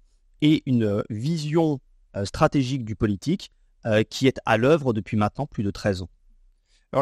et 0.41 0.63
une 0.67 1.03
vision 1.11 1.81
euh, 2.17 2.25
stratégique 2.25 2.85
du 2.85 2.97
politique 2.97 3.51
euh, 3.87 4.03
qui 4.03 4.27
est 4.27 4.39
à 4.45 4.57
l'œuvre 4.57 4.93
depuis 4.93 5.17
maintenant 5.17 5.47
plus 5.47 5.63
de 5.63 5.71
13 5.71 6.03
ans. 6.03 6.11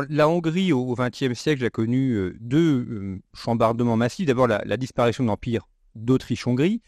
La 0.08 0.28
Hongrie 0.28 0.72
au 0.72 0.94
XXe 0.94 1.34
siècle 1.34 1.64
a 1.64 1.70
connu 1.70 2.36
deux 2.38 3.18
chambardements 3.34 3.96
massifs. 3.96 4.24
D'abord 4.24 4.46
la, 4.46 4.76
disparition 4.76 5.24
de 5.24 5.28
l'Empire 5.28 5.66
d'Autriche-Hongrie 5.96 6.80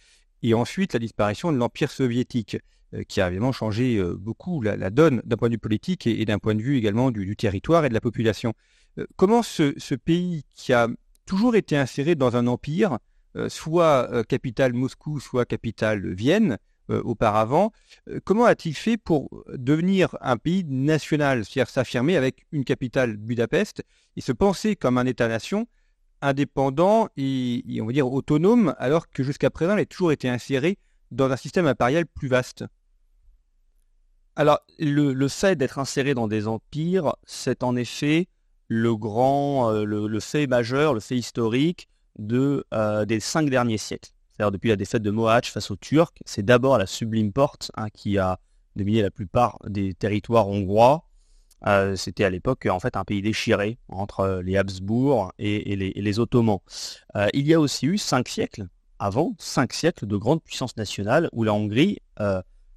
et 0.45 0.55
ensuite 0.55 0.93
la 0.93 1.01
disparition 1.01 1.51
de 1.51 1.57
l'Empire 1.57 1.91
soviétique. 1.91 2.59
Euh, 2.95 3.05
qui 3.05 3.21
a 3.21 3.29
évidemment 3.29 3.53
changé 3.53 3.97
euh, 3.97 4.15
beaucoup 4.19 4.61
la, 4.61 4.91
donne 4.91 5.23
d'un 5.25 5.37
point 5.37 5.49
de 5.49 5.55
vue 5.55 5.59
politique 5.59 6.07
et, 6.07 6.25
d'un 6.27 6.39
point 6.39 6.55
de 6.55 6.61
vue 6.61 6.77
également 6.77 7.11
du, 7.11 7.37
territoire 7.37 7.85
et 7.85 7.89
de 7.89 7.95
la 7.95 8.01
population. 8.01 8.53
Euh, 8.99 9.07
comment 9.17 9.43
ce, 9.43 9.95
pays 9.95 10.45
qui 10.55 10.73
a 10.75 10.89
toujours 11.25 11.57
été 11.57 11.77
inséré 11.77 12.15
dans 12.15 12.37
un 12.37 12.47
empire, 12.47 12.99
soit 13.49 14.27
capitale 14.29 14.75
Moscou, 14.75 15.19
soit 15.21 15.47
capitale 15.47 16.13
Vienne, 16.13 16.59
auparavant. 16.91 17.73
comment 18.25 18.45
a-t-il 18.45 18.75
fait 18.75 18.99
pour 18.99 19.31
devenir 19.55 20.19
un 20.21 20.37
pays 20.37 20.65
national, 20.65 21.45
c'est-à-dire 21.45 21.71
s'affirmer 21.71 22.17
avec 22.17 22.45
une 22.53 22.65
capitale 22.65 23.17
Budapest 23.17 23.85
et 24.17 24.21
se 24.21 24.33
penser 24.33 24.77
comme 24.77 24.99
un 24.99 25.07
État-nation 25.07 25.67
indépendant 26.21 27.09
et, 27.17 27.65
on 27.81 27.87
va 27.87 27.93
dire 27.93 28.13
autonome, 28.13 28.75
alors 28.79 29.09
que 29.09 29.23
jusqu'à 29.23 29.49
présent, 29.49 29.75
elle 29.75 29.81
a 29.81 29.87
toujours 29.87 30.13
été 30.13 30.29
insérée 30.29 30.77
dans 31.11 31.31
un 31.31 31.37
système 31.37 31.67
impérial 31.67 32.05
plus 32.05 32.29
vaste? 32.29 32.65
Alors, 34.35 34.61
le, 34.79 35.29
fait 35.29 35.57
d'être 35.57 35.79
inséré 35.79 36.15
dans 36.15 36.27
des 36.27 36.49
empires, 36.49 37.15
c'est 37.27 37.63
en 37.63 37.77
effet 37.77 38.29
le 38.69 38.97
grand, 38.97 39.71
euh, 39.71 39.85
le, 39.85 40.21
fait 40.21 40.47
majeur, 40.47 40.95
le 40.95 41.01
fait 41.01 41.17
historique 41.17 41.89
euh, 42.31 43.05
des 43.05 43.21
cinq 43.21 43.51
derniers 43.51 43.77
siècles. 43.77 44.11
C'est-à-dire 44.31 44.53
depuis 44.53 44.71
la 44.71 44.77
défaite 44.77 45.03
de 45.03 45.11
Mohaç 45.11 45.51
face 45.51 45.71
aux 45.71 45.77
Turcs, 45.77 46.15
c'est 46.25 46.45
d'abord 46.45 46.79
la 46.79 46.87
Sublime 46.87 47.33
Porte 47.33 47.71
hein, 47.77 47.91
qui 47.91 48.17
a 48.17 48.39
dominé 48.75 49.03
la 49.03 49.11
plupart 49.11 49.59
des 49.67 49.93
territoires 49.93 50.49
hongrois. 50.49 51.05
Euh, 51.67 51.95
c'était 51.95 52.25
à 52.25 52.31
l'époque 52.31 52.67
en 52.67 52.81
fait 52.81 52.97
un 52.97 53.05
pays 53.05 53.21
déchiré 53.21 53.79
entre 53.89 54.41
les 54.43 54.57
Habsbourg 54.57 55.33
et, 55.39 55.77
les, 55.77 56.19
Ottomans. 56.19 56.61
il 57.35 57.47
y 57.47 57.53
a 57.53 57.61
aussi 57.61 57.87
eu 57.87 57.99
cinq 57.99 58.29
siècles 58.29 58.67
avant, 58.99 59.35
cinq 59.39 59.75
siècles 59.75 60.07
de 60.07 60.17
grande 60.17 60.43
puissance 60.43 60.77
nationale 60.79 61.29
où 61.33 61.45
la 61.45 61.53
Hongrie 61.53 61.99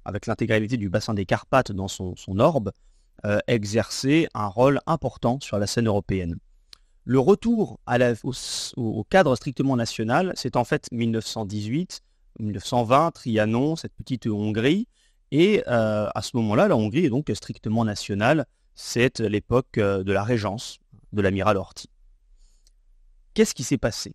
avec 0.06 0.26
l'intégralité 0.26 0.76
du 0.76 0.88
bassin 0.88 1.14
des 1.14 1.26
Carpates 1.26 1.72
dans 1.72 1.88
son, 1.88 2.14
orbe, 2.38 2.72
euh, 3.24 3.38
exercer 3.48 4.28
un 4.34 4.46
rôle 4.46 4.80
important 4.86 5.38
sur 5.40 5.58
la 5.58 5.66
scène 5.66 5.88
européenne. 5.88 6.36
Le 7.04 7.18
retour 7.18 7.78
au, 8.76 9.04
cadre 9.04 9.36
strictement 9.36 9.76
national, 9.76 10.32
c'est 10.36 10.56
en 10.56 10.64
fait 10.64 10.88
1918, 10.92 12.02
1920, 12.38 13.10
Trianon, 13.12 13.76
cette 13.76 13.94
petite 13.94 14.26
Hongrie, 14.26 14.86
et 15.32 15.62
euh, 15.66 16.08
à 16.14 16.22
ce 16.22 16.36
moment-là, 16.36 16.68
la 16.68 16.76
Hongrie 16.76 17.06
est 17.06 17.10
donc 17.10 17.30
strictement 17.34 17.84
nationale, 17.84 18.46
c'est 18.74 19.18
l'époque 19.20 19.78
euh, 19.78 20.04
de 20.04 20.12
la 20.12 20.22
régence 20.22 20.78
de 21.12 21.22
l'amiral 21.22 21.56
Horthy. 21.56 21.88
Qu'est-ce 23.34 23.54
qui 23.54 23.64
s'est 23.64 23.78
passé? 23.78 24.14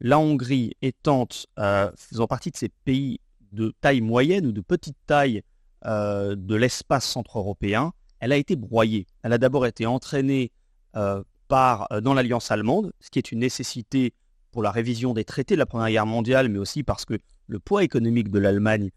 La 0.00 0.18
Hongrie 0.18 0.74
étant, 0.82 1.26
faisant 1.56 2.26
partie 2.26 2.50
de 2.50 2.56
ces 2.56 2.68
pays 2.68 3.20
de 3.54 3.72
taille 3.80 4.00
moyenne 4.00 4.46
ou 4.46 4.52
de 4.52 4.60
petite 4.60 4.96
taille 5.06 5.42
euh, 5.86 6.34
de 6.36 6.54
l'espace 6.54 7.04
centre-européen, 7.04 7.92
elle 8.20 8.32
a 8.32 8.36
été 8.36 8.56
broyée. 8.56 9.06
Elle 9.22 9.32
a 9.32 9.38
d'abord 9.38 9.66
été 9.66 9.84
entraînée 9.84 10.50
euh, 10.96 11.22
par, 11.48 11.88
euh, 11.92 12.00
dans 12.00 12.14
l'alliance 12.14 12.50
allemande, 12.50 12.92
ce 13.00 13.10
qui 13.10 13.18
est 13.18 13.32
une 13.32 13.40
nécessité 13.40 14.14
pour 14.50 14.62
la 14.62 14.70
révision 14.70 15.12
des 15.12 15.24
traités 15.24 15.54
de 15.54 15.58
la 15.58 15.66
Première 15.66 15.90
Guerre 15.90 16.06
mondiale, 16.06 16.48
mais 16.48 16.58
aussi 16.58 16.82
parce 16.82 17.04
que 17.04 17.18
le 17.48 17.58
poids 17.58 17.84
économique 17.84 18.30
de 18.30 18.38
l'Allemagne, 18.38 18.90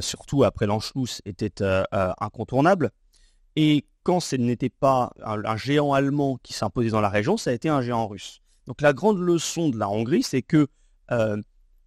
surtout 0.00 0.42
après 0.42 0.66
l'Anschluss, 0.66 1.20
était 1.26 1.62
incontournable. 1.92 2.90
Et 3.54 3.84
quand 4.02 4.20
ce 4.20 4.36
n'était 4.36 4.70
pas 4.70 5.12
un, 5.22 5.56
géant 5.56 5.92
allemand 5.92 6.38
qui 6.42 6.54
s'imposait 6.54 6.88
dans 6.88 7.02
la 7.02 7.10
région, 7.10 7.36
ça 7.36 7.50
a 7.50 7.52
été 7.52 7.68
un 7.68 7.82
géant 7.82 8.08
russe. 8.08 8.40
Donc 8.66 8.80
la 8.80 8.94
grande 8.94 9.18
leçon 9.20 9.68
de 9.68 9.78
la 9.78 9.88
Hongrie, 9.88 10.22
c'est 10.22 10.42
que 10.42 10.66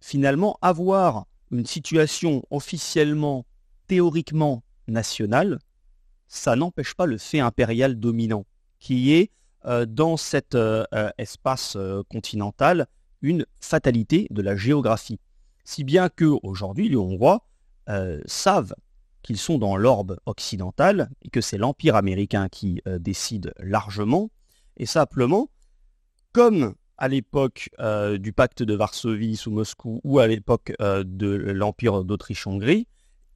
finalement, 0.00 0.56
avoir 0.62 1.26
une 1.58 1.66
situation 1.66 2.42
officiellement, 2.50 3.46
théoriquement 3.86 4.62
nationale, 4.88 5.58
ça 6.28 6.56
n'empêche 6.56 6.94
pas 6.94 7.06
le 7.06 7.18
fait 7.18 7.40
impérial 7.40 7.98
dominant, 7.98 8.46
qui 8.78 9.14
est 9.14 9.30
euh, 9.64 9.86
dans 9.86 10.16
cet 10.16 10.54
euh, 10.54 10.84
euh, 10.94 11.10
espace 11.18 11.76
continental 12.08 12.86
une 13.22 13.46
fatalité 13.60 14.28
de 14.30 14.42
la 14.42 14.56
géographie. 14.56 15.18
Si 15.64 15.82
bien 15.82 16.08
que 16.08 16.36
aujourd'hui 16.42 16.88
les 16.88 16.96
Hongrois 16.96 17.44
savent 18.26 18.74
qu'ils 19.22 19.38
sont 19.38 19.58
dans 19.58 19.76
l'orbe 19.76 20.18
occidental 20.26 21.08
et 21.22 21.30
que 21.30 21.40
c'est 21.40 21.56
l'Empire 21.56 21.94
américain 21.94 22.48
qui 22.48 22.82
décide 22.98 23.52
largement, 23.60 24.30
et 24.76 24.86
simplement, 24.86 25.48
comme 26.32 26.74
à 26.98 27.08
l'époque 27.08 27.70
euh, 27.78 28.18
du 28.18 28.32
pacte 28.32 28.62
de 28.62 28.74
Varsovie 28.74 29.36
sous 29.36 29.50
Moscou 29.50 30.00
ou 30.04 30.18
à 30.18 30.26
l'époque 30.26 30.72
euh, 30.80 31.04
de 31.06 31.28
l'Empire 31.28 32.04
d'Autriche-Hongrie, 32.04 32.86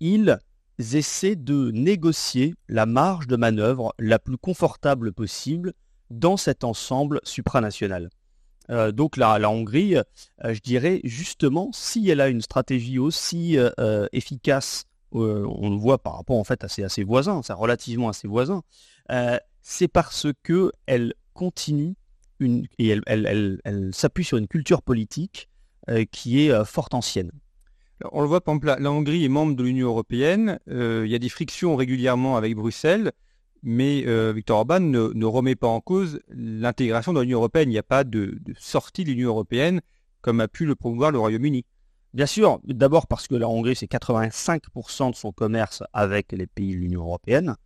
ils 0.01 0.39
essaient 0.79 1.37
de 1.37 1.71
négocier 1.73 2.55
la 2.69 2.87
marge 2.87 3.27
de 3.27 3.37
manœuvre 3.37 3.95
la 3.99 4.19
plus 4.19 4.39
confortable 4.39 5.13
possible 5.13 5.75
dans 6.11 6.37
cet 6.37 6.65
ensemble 6.65 7.21
supranational. 7.23 8.11
Euh, 8.71 8.93
donc 8.93 9.17
la, 9.17 9.39
la 9.39 9.51
Hongrie, 9.51 9.97
je 10.43 10.61
dirais 10.61 11.01
justement, 11.05 11.71
si 11.73 12.09
elle 12.09 12.21
a 12.21 12.29
une 12.29 12.41
stratégie 12.41 12.99
aussi 12.99 13.59
efficace, 14.13 14.87
on 15.13 15.71
le 15.71 15.77
voit 15.77 15.99
par 15.99 16.17
rapport 16.17 16.39
en 16.39 16.45
fait 16.45 16.65
à 16.65 16.69
ses, 16.69 16.85
à 16.85 16.89
ses 16.89 17.05
voisins, 17.05 17.43
c'est 17.43 17.53
relativement 17.53 18.09
à 18.09 18.13
ses 18.13 18.29
voisins, 18.29 18.63
c'est 19.61 19.89
parce 19.89 20.29
que 20.43 20.73
elle 20.87 21.15
continue 21.35 21.95
et 22.41 22.97
elle, 23.07 23.91
s'appuie 23.93 24.25
sur 24.25 24.39
une 24.39 24.49
culture 24.49 24.83
politique 24.83 25.49
euh, 25.89 26.05
qui 26.11 26.45
est 26.45 26.51
euh, 26.51 26.65
fort 26.65 26.89
ancienne. 26.93 27.31
on 28.13 28.21
le 28.21 28.27
voit, 28.27 28.41
par 28.41 28.55
exemple, 28.55 28.75
la, 28.79 28.91
Hongrie 28.91 29.25
est 29.25 29.29
membre 29.29 29.55
de 29.55 29.63
l'Union 29.63 29.89
européenne. 29.89 30.59
Euh, 30.69 31.03
il 31.05 31.13
y 31.13 31.15
a 31.15 31.19
des 31.19 31.29
frictions 31.29 31.77
régulièrement 31.77 32.37
avec 32.37 32.55
Bruxelles, 32.55 33.13
mais 33.63 34.03
Victor 34.33 34.59
Orban 34.59 34.81
ne, 34.81 35.25
remet 35.25 35.55
pas 35.55 35.69
en 35.69 35.81
cause 35.81 36.21
l'intégration 36.29 37.13
dans 37.13 37.21
l'Union 37.21 37.39
européenne. 37.39 37.69
Il 37.69 37.73
n'y 37.73 37.79
a 37.79 37.83
pas 37.83 38.05
de, 38.05 38.39
sortie 38.59 39.05
de 39.05 39.11
l'Union 39.11 39.29
européenne 39.29 39.81
comme 40.23 40.41
a 40.41 40.49
pu 40.49 40.67
le 40.67 40.75
promouvoir 40.75 41.13
le 41.13 41.19
Royaume-Uni. 41.19 41.65
Bien 42.13 42.27
sûr, 42.27 42.61
d'abord 42.65 43.07
parce 43.07 43.29
que 43.29 43.35
la 43.35 43.49
Hongrie, 43.49 43.77
c'est 43.77 43.91
85% 43.91 45.11
de 45.11 45.15
son 45.15 45.33
commerce 45.33 45.83
avec 45.93 46.33
les 46.33 46.47
pays 46.47 46.73
de 46.75 46.79
l'Union 46.79 47.03
européenne 47.03 47.57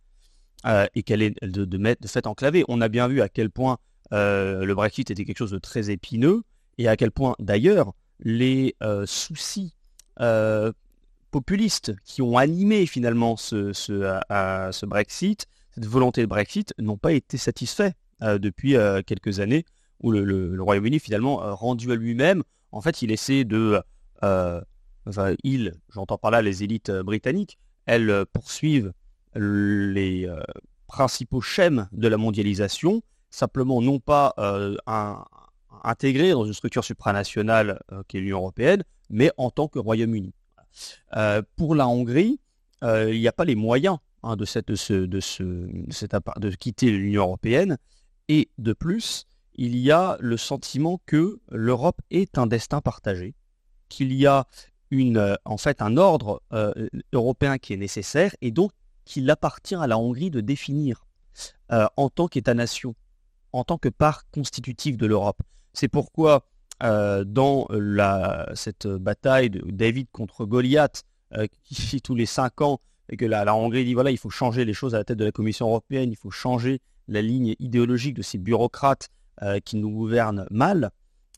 et 0.93 1.03
qu'elle 1.03 1.21
est 1.21 1.41
de, 1.43 1.63
de, 1.63 1.77
de, 1.77 2.07
fait 2.07 2.27
enclavée. 2.27 2.65
On 2.67 2.81
a 2.81 2.89
bien 2.89 3.07
vu 3.07 3.21
à 3.21 3.29
quel 3.29 3.49
point 3.49 3.73
euh, 3.73 3.77
le 4.11 4.73
Brexit 4.73 5.11
était 5.11 5.25
quelque 5.25 5.37
chose 5.37 5.51
de 5.51 5.59
très 5.59 5.89
épineux 5.89 6.43
et 6.77 6.87
à 6.87 6.97
quel 6.97 7.11
point 7.11 7.35
d'ailleurs 7.39 7.93
les 8.19 8.75
euh, 8.81 9.05
soucis 9.05 9.75
euh, 10.21 10.71
populistes 11.31 11.95
qui 12.03 12.21
ont 12.21 12.37
animé 12.37 12.85
finalement 12.85 13.35
ce, 13.35 13.73
ce, 13.73 14.85
Brexit, 14.85 15.47
cette 15.71 15.85
volonté 15.85 16.21
de 16.21 16.27
Brexit, 16.27 16.73
n'ont 16.79 16.97
pas 16.97 17.13
été 17.13 17.37
satisfaits 17.37 17.91
depuis 18.21 18.77
quelques 19.05 19.41
années 19.41 19.65
où 20.01 20.11
le, 20.11 20.55
Royaume-Uni 20.61 20.99
finalement 20.99 21.35
rendu 21.53 21.91
à 21.91 21.95
lui-même, 21.95 22.43
en 22.71 22.79
fait 22.79 23.01
il 23.01 23.11
essaie 23.11 23.43
de... 23.43 23.81
enfin 24.21 25.35
il, 25.43 25.73
j'entends 25.89 26.17
par 26.17 26.31
là 26.31 26.41
les 26.41 26.63
élites 26.63 26.89
britanniques, 26.89 27.59
elles 27.85 28.25
poursuivent 28.31 28.93
les 29.35 30.33
principaux 30.87 31.41
schèmes 31.41 31.89
de 31.91 32.07
la 32.07 32.15
mondialisation 32.15 33.01
simplement 33.29 33.81
non 33.81 33.99
pas 33.99 34.33
euh, 34.37 34.77
intégré 35.83 36.31
dans 36.31 36.45
une 36.45 36.53
structure 36.53 36.83
supranationale 36.83 37.81
euh, 37.91 38.03
qui 38.07 38.17
est 38.17 38.21
l'Union 38.21 38.37
européenne, 38.37 38.83
mais 39.09 39.31
en 39.37 39.51
tant 39.51 39.67
que 39.67 39.79
Royaume-Uni. 39.79 40.33
Euh, 41.15 41.41
pour 41.55 41.75
la 41.75 41.87
Hongrie, 41.87 42.39
il 42.81 43.19
n'y 43.19 43.27
a 43.27 43.31
pas 43.31 43.45
les 43.45 43.55
moyens 43.55 43.97
de, 44.23 44.45
quitter 46.55 46.91
l'Union 46.91 47.23
européenne, 47.23 47.77
et 48.27 48.49
de 48.59 48.73
plus, 48.73 49.25
il 49.55 49.75
y 49.75 49.91
a 49.91 50.17
le 50.19 50.37
sentiment 50.37 51.01
que 51.07 51.39
l'Europe 51.49 51.99
est 52.11 52.37
un 52.37 52.45
destin 52.45 52.79
partagé, 52.81 53.33
qu'il 53.89 54.13
y 54.13 54.27
a 54.27 54.45
en 55.45 55.57
fait 55.57 55.81
un 55.81 55.97
ordre 55.97 56.43
européen 57.11 57.57
qui 57.57 57.73
est 57.73 57.77
nécessaire, 57.77 58.35
et 58.41 58.51
donc 58.51 58.71
qu'il 59.03 59.27
appartient 59.31 59.75
à 59.75 59.87
la 59.87 59.97
Hongrie 59.97 60.29
de 60.29 60.41
définir 60.41 61.07
en 61.71 62.09
tant 62.09 62.27
qu'État-nation 62.27 62.93
en 63.55 63.63
tant 63.63 63.77
que 63.77 63.89
part 63.89 64.29
constitutive 64.31 64.97
de 64.97 65.05
l'Europe. 65.05 65.41
C'est 65.73 65.87
pourquoi 65.87 66.45
euh, 66.83 67.23
dans 67.23 67.67
cette 68.53 68.87
bataille 68.87 69.49
de 69.49 69.63
David 69.71 70.07
contre 70.11 70.45
Goliath, 70.45 71.03
euh, 71.33 71.47
qui 71.63 72.01
tous 72.01 72.15
les 72.15 72.25
cinq 72.25 72.61
ans, 72.61 72.81
et 73.09 73.17
que 73.17 73.25
la, 73.25 73.55
Hongrie 73.55 73.85
dit 73.85 73.93
voilà, 73.93 74.11
il 74.11 74.17
faut 74.17 74.29
changer 74.29 74.65
les 74.65 74.73
choses 74.73 74.93
à 74.93 74.97
la 74.97 75.03
tête 75.05 75.17
de 75.17 75.25
la 75.25 75.31
Commission 75.31 75.67
européenne, 75.67 76.11
il 76.11 76.17
faut 76.17 76.31
changer 76.31 76.81
la 77.07 77.21
ligne 77.21 77.55
idéologique 77.59 78.15
de 78.15 78.23
ces 78.23 78.37
bureaucrates 78.37 79.09
euh, 79.41 79.59
qui 79.59 79.77
nous 79.77 79.89
gouvernent 79.89 80.47
mal, 80.49 80.91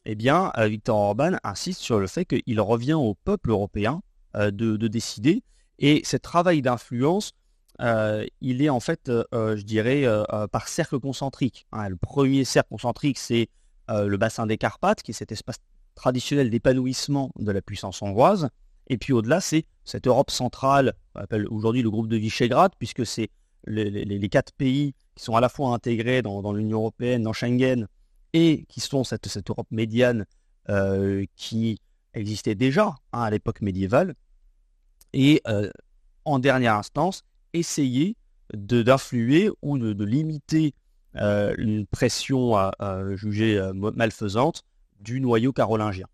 eh 0.05 0.15
bien, 0.15 0.53
Victor 0.57 0.97
Orban 0.97 1.33
insiste 1.43 1.81
sur 1.81 1.99
le 1.99 2.07
fait 2.07 2.23
qu'il 2.23 2.61
revient 2.61 2.93
au 2.93 3.13
peuple 3.13 3.51
européen 3.51 4.01
de, 4.33 4.77
décider. 4.87 5.43
Et 5.79 6.01
ce 6.05 6.15
travail 6.15 6.61
d'influence 6.61 7.33
euh, 7.81 8.25
il 8.41 8.61
est 8.61 8.69
en 8.69 8.79
fait, 8.79 9.09
euh, 9.09 9.23
euh, 9.33 9.55
je 9.55 9.63
dirais, 9.63 10.05
par 10.51 10.67
cercle 10.67 10.99
concentrique. 10.99 11.67
Hein. 11.71 11.89
Le 11.89 11.95
premier 11.95 12.43
cercle 12.45 12.69
concentrique, 12.69 13.17
c'est 13.17 13.49
le 13.89 14.17
bassin 14.17 14.45
des 14.45 14.57
Carpates, 14.57 15.01
qui 15.01 15.11
est 15.11 15.13
cet 15.13 15.31
espace 15.31 15.57
traditionnel 15.95 16.49
d'épanouissement 16.49 17.31
de 17.37 17.51
la 17.51 17.61
puissance 17.61 18.01
hongroise. 18.01 18.49
Et 18.87 18.97
puis 18.97 19.13
au-delà, 19.13 19.41
c'est 19.41 19.65
cette 19.83 20.07
Europe 20.07 20.31
centrale, 20.31 20.93
qu'on 21.13 21.21
appelle 21.21 21.47
aujourd'hui 21.49 21.81
le 21.81 21.89
groupe 21.89 22.07
de 22.07 22.17
Visegrad, 22.17 22.73
puisque 22.77 23.05
c'est 23.05 23.29
les, 23.65 24.29
quatre 24.29 24.53
pays 24.53 24.93
qui 25.15 25.23
sont 25.23 25.35
à 25.35 25.41
la 25.41 25.49
fois 25.49 25.73
intégrés 25.73 26.21
dans, 26.21 26.53
l'Union 26.53 26.79
européenne, 26.79 27.23
dans 27.23 27.33
Schengen, 27.33 27.87
et 28.33 28.65
qui 28.67 28.81
sont 28.81 29.03
cette, 29.03 29.27
cette 29.27 29.49
Europe 29.49 29.67
médiane 29.71 30.25
qui 31.37 31.79
existait 32.13 32.55
déjà 32.55 32.95
hein, 33.13 33.21
à 33.21 33.29
l'époque 33.29 33.61
médiévale. 33.61 34.15
Et 35.13 35.41
en 36.25 36.39
dernière 36.39 36.75
instance, 36.75 37.23
essayer 37.57 38.15
d'influer 38.53 39.49
ou 39.61 39.77
de, 39.77 40.03
limiter 40.03 40.73
euh, 41.15 41.53
une 41.57 41.85
pression 41.85 42.55
à, 42.55 42.71
juger 43.15 43.57
euh, 43.57 43.73
malfaisante 43.73 44.63
du 44.99 45.19
noyau 45.19 45.51
carolingien. 45.53 46.07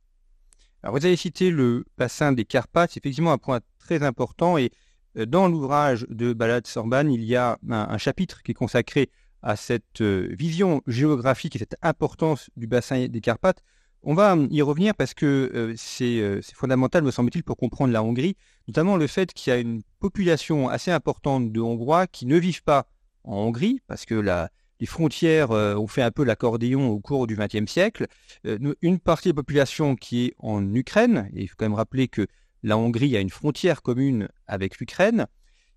Alors 0.81 0.97
vous 0.97 1.05
avez 1.05 1.15
cité 1.15 1.51
le 1.51 1.85
bassin 1.97 2.31
des 2.31 2.45
Carpates, 2.45 2.91
c'est 2.91 2.99
effectivement 2.99 3.31
un 3.31 3.37
point 3.37 3.61
très 3.79 4.03
important 4.03 4.57
et 4.57 4.71
euh, 5.17 5.25
dans 5.25 5.47
l'ouvrage 5.47 6.05
de 6.09 6.33
Balade 6.33 6.67
Sorban, 6.67 7.07
il 7.07 7.23
y 7.23 7.35
a 7.35 7.57
un, 7.69 7.97
chapitre 7.97 8.41
qui 8.43 8.51
est 8.51 8.55
consacré 8.55 9.09
à 9.41 9.55
cette 9.55 10.01
vision 10.01 10.81
géographique 10.87 11.55
et 11.55 11.59
cette 11.59 11.75
importance 11.81 12.49
du 12.55 12.65
bassin 12.65 13.07
des 13.07 13.21
Carpates. 13.21 13.61
On 14.05 14.13
va 14.13 14.35
y 14.49 14.61
revenir 14.61 14.93
parce 14.95 15.13
que 15.13 15.49
euh, 15.55 15.73
c'est 15.77 16.41
fondamental, 16.53 17.03
me 17.03 17.11
semble-t-il, 17.11 17.43
pour 17.43 17.55
comprendre 17.55 17.93
la 17.93 18.03
Hongrie, 18.03 18.35
notamment 18.67 18.97
le 18.97 19.07
fait 19.07 19.31
qu'il 19.33 19.51
y 19.51 19.55
a 19.55 19.59
une 19.59 19.81
population 19.99 20.67
assez 20.67 20.91
importante 20.91 21.53
de 21.53 21.61
Hongrois 21.61 22.07
qui 22.07 22.25
ne 22.25 22.37
vivent 22.37 22.63
pas 22.63 22.85
en 23.23 23.37
Hongrie, 23.37 23.79
parce 23.87 24.05
que 24.05 24.15
la, 24.15 24.49
les 24.81 24.85
frontières 24.85 25.51
euh, 25.51 25.75
ont 25.75 25.87
fait 25.87 26.01
un 26.01 26.11
peu 26.11 26.25
l'accordéon 26.25 26.89
au 26.89 26.99
cours 26.99 27.27
du 27.27 27.37
XXe 27.37 27.71
siècle. 27.71 28.07
Euh, 28.45 28.73
une 28.81 28.99
partie 28.99 29.29
de 29.29 29.33
la 29.33 29.37
population 29.37 29.95
qui 29.95 30.25
est 30.25 30.33
en 30.39 30.73
Ukraine, 30.73 31.29
et 31.33 31.43
il 31.43 31.47
faut 31.47 31.55
quand 31.57 31.65
même 31.65 31.73
rappeler 31.73 32.09
que 32.09 32.27
la 32.63 32.77
Hongrie 32.77 33.15
a 33.15 33.21
une 33.21 33.29
frontière 33.29 33.81
commune 33.81 34.27
avec 34.47 34.79
l'Ukraine. 34.79 35.27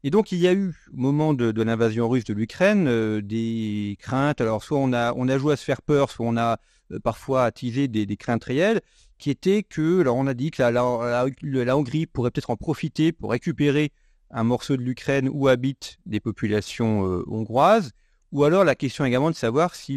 Et 0.03 0.11
donc 0.11 0.33
il 0.33 0.39
y 0.39 0.49
a 0.49 0.53
eu, 0.53 0.75
au 0.93 0.97
moment 0.97 1.35
de, 1.35 1.63
l'invasion 1.63 2.09
russe 2.09 2.25
de 2.25 2.35
l'Ukraine, 2.35 2.87
euh, 2.89 3.21
des 3.21 3.97
craintes. 4.01 4.41
Alors 4.41 4.65
soit 4.65 4.79
on 4.79 4.93
a, 4.93 5.13
on 5.15 5.29
a 5.29 5.39
joué 5.39 5.53
à 5.53 5.57
se 5.57 5.65
faire 5.65 5.83
peur, 5.83 6.11
soit 6.11 6.27
on 6.27 6.37
a 6.37 6.59
parfois 7.03 7.45
attisé 7.45 7.89
des, 7.89 8.17
craintes 8.17 8.45
réelles, 8.45 8.81
qui 9.19 9.31
étaient 9.31 9.63
que, 9.63 10.01
alors 10.01 10.17
on 10.17 10.27
a 10.27 10.35
dit 10.35 10.51
que 10.51 10.63
la, 10.63 11.77
Hongrie 11.77 12.07
pourrait 12.07 12.31
peut-être 12.31 12.51
en 12.51 12.57
profiter 12.57 13.13
pour 13.13 13.31
récupérer 13.31 13.93
un 14.31 14.45
morceau 14.45 14.77
de 14.77 14.83
l'Ukraine 14.83 15.29
où 15.33 15.49
habitent 15.49 15.99
des 16.07 16.21
populations 16.21 17.01
hongroises. 17.27 17.93
Ou 18.33 18.45
alors 18.45 18.65
la 18.65 18.75
question 18.75 19.05
également 19.05 19.31
de 19.31 19.37
savoir 19.37 19.75
si 19.75 19.97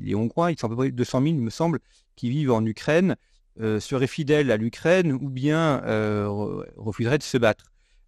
les, 0.00 0.14
Hongrois, 0.14 0.52
ils 0.52 0.58
sont 0.58 0.66
à 0.66 0.70
peu 0.70 0.76
près 0.76 0.90
200 0.90 1.22
000, 1.22 1.34
il 1.34 1.40
me 1.40 1.50
semble, 1.50 1.78
qui 2.16 2.28
vivent 2.28 2.50
en 2.50 2.64
Ukraine, 2.64 3.16
euh, 3.60 3.80
seraient 3.80 4.06
fidèles 4.06 4.50
à 4.50 4.56
l'Ukraine 4.56 5.12
ou 5.12 5.28
bien 5.28 5.82
euh, 5.84 6.28
refuseraient 6.76 7.18
de 7.18 7.24
se 7.24 7.38
battre. 7.38 7.64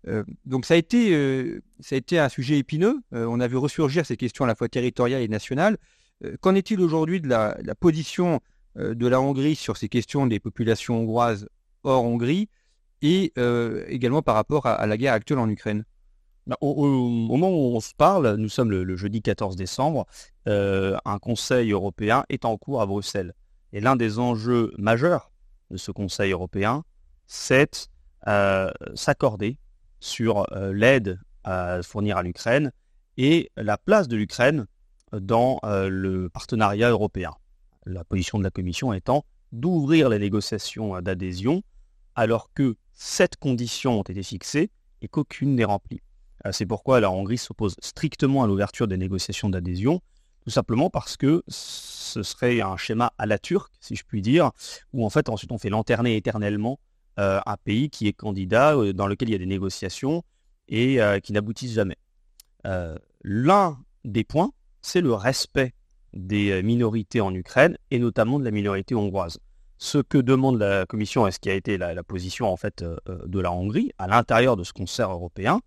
Euh, 0.07 0.23
donc 0.45 0.65
ça 0.65 0.75
a, 0.75 0.77
été, 0.77 1.13
ça 1.81 1.95
a 1.95 1.99
été 1.99 2.19
un 2.19 2.29
sujet 2.29 2.59
épineux. 2.59 3.01
on 3.13 3.41
a 3.41 3.49
vu 3.49 3.57
ressurgir 3.57 4.07
ces 4.07 4.17
questions 4.17 4.45
à 4.45 4.49
la 4.49 4.55
fois 4.55 4.69
territoriales 4.69 5.23
et 5.23 5.29
nationales. 5.29 5.77
Qu'en 6.41 6.55
est-il 6.55 6.81
aujourd'hui 6.81 7.21
de 7.21 7.29
la, 7.29 7.57
position 7.79 8.41
de 8.77 9.07
la 9.07 9.21
Hongrie 9.21 9.57
sur 9.57 9.77
ces 9.77 9.89
questions 9.89 10.27
des 10.27 10.41
populations 10.41 10.99
hongroises 10.99 11.49
hors 11.83 12.05
Hongrie 12.05 12.49
et 13.03 13.33
également 13.89 14.23
par 14.23 14.35
rapport 14.35 14.67
à 14.67 14.87
la 14.87 14.97
guerre 14.97 15.15
actuelle 15.15 15.39
en 15.39 15.49
Ukraine? 15.49 15.85
Bah, 16.51 16.57
au, 16.63 17.09
moment 17.09 17.51
où 17.51 17.77
on 17.77 17.81
se 17.81 17.95
parle, 17.95 18.35
nous 18.35 18.49
sommes 18.49 18.71
le, 18.71 18.97
jeudi 18.97 19.23
14 19.23 19.55
décembre, 19.55 20.07
euh, 20.49 20.97
un 21.05 21.19
Conseil 21.19 21.71
européen 21.71 22.25
est 22.29 22.45
en 22.45 22.57
cours 22.57 22.81
à 22.81 22.87
Bruxelles. 22.87 23.35
Et 23.73 23.81
l'un 23.81 23.95
des 23.95 24.19
enjeux 24.19 24.73
majeurs 24.77 25.31
de 25.71 25.77
ce 25.77 25.93
Conseil 25.93 26.33
européen, 26.33 26.83
c'est 27.29 27.89
euh, 28.27 28.71
s'accorder 28.95 29.59
sur 30.01 30.45
euh, 30.53 30.73
l'aide 30.73 31.21
à 31.45 31.83
fournir 31.85 32.17
à 32.17 32.25
l'Ukraine 32.25 32.73
et 33.17 33.53
la 33.57 33.79
place 33.79 34.09
de 34.09 34.17
l'Ukraine 34.17 34.67
dans 35.13 35.61
le 35.65 36.29
partenariat 36.29 36.91
européen. 36.91 37.33
La 37.87 38.05
position 38.05 38.39
de 38.39 38.45
la 38.45 38.51
Commission 38.51 38.93
étant 38.93 39.25
d'ouvrir 39.53 40.09
les 40.09 40.19
négociations 40.19 41.01
d'adhésion 41.01 41.63
alors 42.15 42.51
que 42.53 42.77
sept 42.95 43.37
conditions 43.37 44.01
ont 44.01 44.03
été 44.03 44.23
fixées 44.23 44.71
et 45.03 45.09
qu'aucune 45.09 45.55
n'est 45.55 45.65
remplie. 45.65 46.03
Euh, 46.47 46.53
c'est 46.53 46.67
pourquoi 46.67 47.01
la 47.01 47.11
Hongrie 47.11 47.39
s'oppose 47.39 47.77
strictement 47.81 48.43
à 48.43 48.47
l'ouverture 48.47 48.89
des 48.89 48.97
négociations 48.97 49.49
d'adhésion, 49.49 50.01
tout 50.45 50.51
simplement 50.51 50.91
parce 50.91 51.17
que 51.17 51.43
ce 51.49 52.23
serait 52.23 52.61
un 52.61 52.77
schéma 52.77 53.13
à 53.19 53.27
la 53.27 53.39
turque, 53.39 53.73
si 53.81 53.97
je 53.97 54.05
puis 54.05 54.23
dire, 54.23 54.51
où 54.93 55.05
en 55.05 55.11
fait 55.11 55.29
ensuite 55.29 55.53
on 55.53 55.59
fait 55.59 55.71
lanterner 55.71 56.17
éternellement 56.17 56.79
euh, 57.19 57.41
un 57.45 57.57
pays 57.57 57.91
qui 57.91 58.07
est 58.07 58.13
candidat, 58.13 58.77
euh, 58.77 58.93
dans 58.93 59.07
lequel 59.07 59.29
il 59.29 59.33
y 59.33 59.35
a 59.35 59.39
des 59.39 59.47
négociations 59.47 60.23
et 60.69 61.01
qui 61.25 61.33
n'aboutissent 61.33 61.73
jamais. 61.73 61.97
L'un 63.25 63.77
des 64.05 64.23
points, 64.23 64.53
c'est 64.83 65.01
le 65.01 65.13
respect 65.13 65.75
des 66.13 66.63
minorités 66.63 67.21
en 67.21 67.35
Ukraine 67.35 67.77
et 67.91 67.99
notamment 67.99 68.39
de 68.39 68.45
la 68.45 68.51
minorité 68.51 68.95
hongroise. 68.95 69.39
Ce 69.79 69.99
que 69.99 70.19
demande 70.19 70.59
la 70.59 70.85
Commission 70.87 71.27
et 71.27 71.31
ce 71.31 71.39
qui 71.39 71.51
a 71.51 71.55
été 71.55 71.79
la, 71.79 72.03
position 72.03 72.53
en 72.53 72.57
fait 72.57 72.85
de 73.07 73.41
la 73.41 73.53
Hongrie 73.53 73.93
à 73.99 74.09
l'intérieur 74.09 74.57
de 74.57 74.65
ce 74.65 74.73
concert 74.73 75.11
européen, 75.11 75.61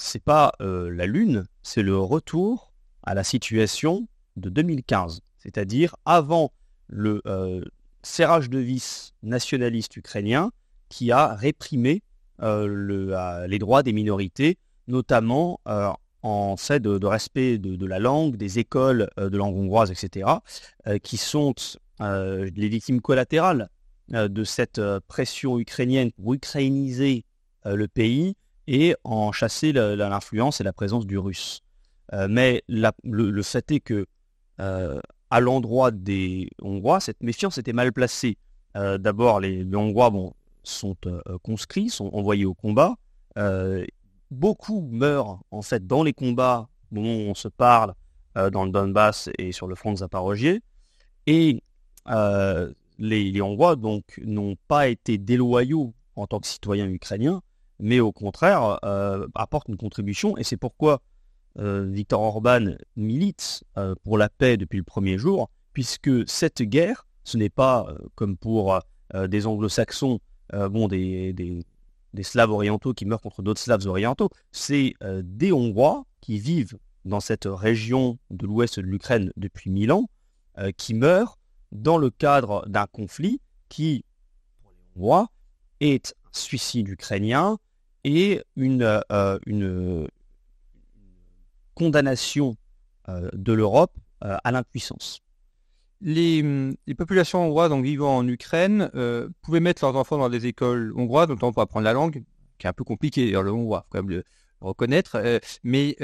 c'est 0.00 0.22
pas 0.22 0.52
euh, 0.60 0.88
la 0.90 1.06
Lune, 1.06 1.46
c'est 1.62 1.82
le 1.82 1.98
retour 1.98 2.72
à 3.02 3.14
la 3.14 3.24
situation 3.24 4.06
de 4.36 4.48
2015, 4.48 5.22
c'est-à-dire 5.38 5.96
avant 6.04 6.52
le 6.86 7.20
euh, 7.26 7.64
serrage 8.04 8.48
de 8.48 8.60
vis 8.60 9.12
nationaliste 9.24 9.96
ukrainien 9.96 10.52
qui 10.88 11.10
a 11.10 11.34
réprimé 11.34 12.02
euh, 12.40 13.46
les 13.48 13.58
droits 13.58 13.82
des 13.82 13.92
minorités, 13.92 14.56
notamment 14.86 15.60
en 16.22 16.56
fait 16.56 16.80
de, 16.80 17.06
respect 17.06 17.58
de, 17.58 17.86
la 17.86 17.98
langue, 17.98 18.36
des 18.36 18.58
écoles 18.58 19.08
de 19.16 19.36
langue 19.36 19.56
hongroise, 19.56 19.90
etc., 19.90 20.28
qui 21.02 21.16
sont 21.16 21.54
les 22.00 22.68
victimes 22.68 23.00
collatérales 23.00 23.68
de 24.10 24.44
cette 24.44 24.80
pression 25.06 25.58
ukrainienne 25.58 26.10
pour 26.12 26.34
ukrainiser 26.34 27.24
le 27.64 27.86
pays 27.86 28.34
et 28.66 28.94
en 29.02 29.32
chasser 29.32 29.72
l'influence 29.72 30.60
et 30.60 30.64
la 30.64 30.72
présence 30.72 31.06
du 31.06 31.18
russe. 31.18 31.62
Euh, 32.12 32.28
mais 32.30 32.62
le, 32.68 33.42
fait 33.42 33.70
est 33.70 33.80
que 33.80 34.06
euh, 34.60 35.00
à 35.30 35.40
l'endroit 35.40 35.90
des 35.90 36.50
Hongrois, 36.62 37.00
cette 37.00 37.22
méfiance 37.22 37.58
était 37.58 37.72
mal 37.72 37.92
placée. 37.92 38.38
Euh, 38.76 38.98
d'abord, 38.98 39.40
les, 39.40 39.64
Hongrois 39.74 40.12
sont 40.62 40.96
conscrits, 41.42 41.88
sont 41.88 42.10
envoyés 42.12 42.44
au 42.44 42.54
combat. 42.54 42.96
Beaucoup 44.30 44.88
meurent 44.90 45.40
en 45.50 45.62
fait 45.62 45.86
dans 45.86 46.02
les 46.02 46.12
combats 46.12 46.68
au 46.92 46.96
moment 46.96 47.14
où 47.14 47.30
on 47.30 47.34
se 47.34 47.48
parle 47.48 47.94
dans 48.52 48.64
le 48.64 48.70
Donbass 48.70 49.30
et 49.36 49.52
sur 49.52 49.66
le 49.66 49.74
front 49.74 49.92
de 49.92 49.98
Zaporogier. 49.98 50.60
Et 51.26 51.62
les, 52.98 53.30
les 53.30 53.42
Hongrois 53.42 53.76
donc 53.76 54.04
n'ont 54.24 54.56
pas 54.68 54.88
été 54.88 55.18
déloyaux 55.18 55.94
en 56.16 56.26
tant 56.26 56.40
que 56.40 56.46
citoyens 56.46 56.88
ukrainiens, 56.88 57.42
mais 57.78 58.00
au 58.00 58.12
contraire 58.12 58.78
euh, 58.84 59.26
apporte 59.34 59.68
une 59.68 59.76
contribution. 59.76 60.36
Et 60.36 60.44
c'est 60.44 60.56
pourquoi 60.56 61.00
euh, 61.58 61.86
Victor 61.88 62.20
Orban 62.20 62.74
milite 62.96 63.64
euh, 63.76 63.94
pour 64.02 64.18
la 64.18 64.28
paix 64.28 64.56
depuis 64.56 64.78
le 64.78 64.84
premier 64.84 65.18
jour, 65.18 65.48
puisque 65.72 66.28
cette 66.28 66.62
guerre, 66.62 67.06
ce 67.24 67.36
n'est 67.36 67.50
pas 67.50 67.86
comme 68.14 68.36
pour 68.36 68.78
des 69.14 69.46
anglo-saxons, 69.46 70.20
bon, 70.52 70.86
des, 70.86 71.64
Slaves 72.22 72.50
orientaux 72.50 72.94
qui 72.94 73.04
meurent 73.04 73.20
contre 73.20 73.42
d'autres 73.42 73.60
Slaves 73.60 73.86
orientaux, 73.86 74.30
c'est 74.52 74.94
des 75.22 75.52
Hongrois 75.52 76.04
qui 76.20 76.38
vivent 76.38 76.78
dans 77.04 77.20
cette 77.20 77.46
région 77.46 78.18
de 78.30 78.46
l'ouest 78.46 78.78
de 78.80 78.84
l'Ukraine 78.84 79.32
depuis 79.36 79.70
mille 79.70 79.92
ans, 79.92 80.08
qui 80.76 80.94
meurent 80.94 81.38
dans 81.72 81.98
le 81.98 82.10
cadre 82.10 82.66
d'un 82.66 82.86
conflit 82.86 83.40
qui, 83.68 84.04
pour 84.60 84.70
les 84.72 84.78
Hongrois, 84.96 85.28
est 85.80 86.14
un 86.24 86.30
suicide 86.32 86.88
ukrainien, 86.88 87.58
et 88.04 88.42
une, 88.56 89.02
euh, 89.12 90.06
condamnation 91.74 92.56
euh, 93.08 93.28
de 93.32 93.52
l'Europe 93.52 93.92
euh, 94.24 94.36
à 94.42 94.50
l'impuissance. 94.50 95.20
Les, 96.00 96.74
populations 96.96 97.46
hongroises 97.46 97.70
donc, 97.70 97.84
vivant 97.84 98.18
en 98.18 98.28
Ukraine 98.28 98.90
pouvaient 99.42 99.60
mettre 99.60 99.84
leurs 99.84 99.96
enfants 99.96 100.18
dans 100.18 100.28
des 100.28 100.46
écoles 100.46 100.92
hongroises, 100.96 101.28
notamment 101.28 101.52
pour 101.52 101.62
apprendre 101.62 101.84
la 101.84 101.92
langue, 101.92 102.22
qui 102.58 102.66
est 102.66 102.70
un 102.70 102.72
peu 102.72 102.84
compliqué, 102.84 103.30
le 103.30 103.52
hongrois, 103.52 103.84
il 103.84 103.86
faut 103.86 103.90
quand 103.90 104.02
même 104.04 104.10
le 104.10 104.24
reconnaître. 104.60 105.20
mais 105.64 105.96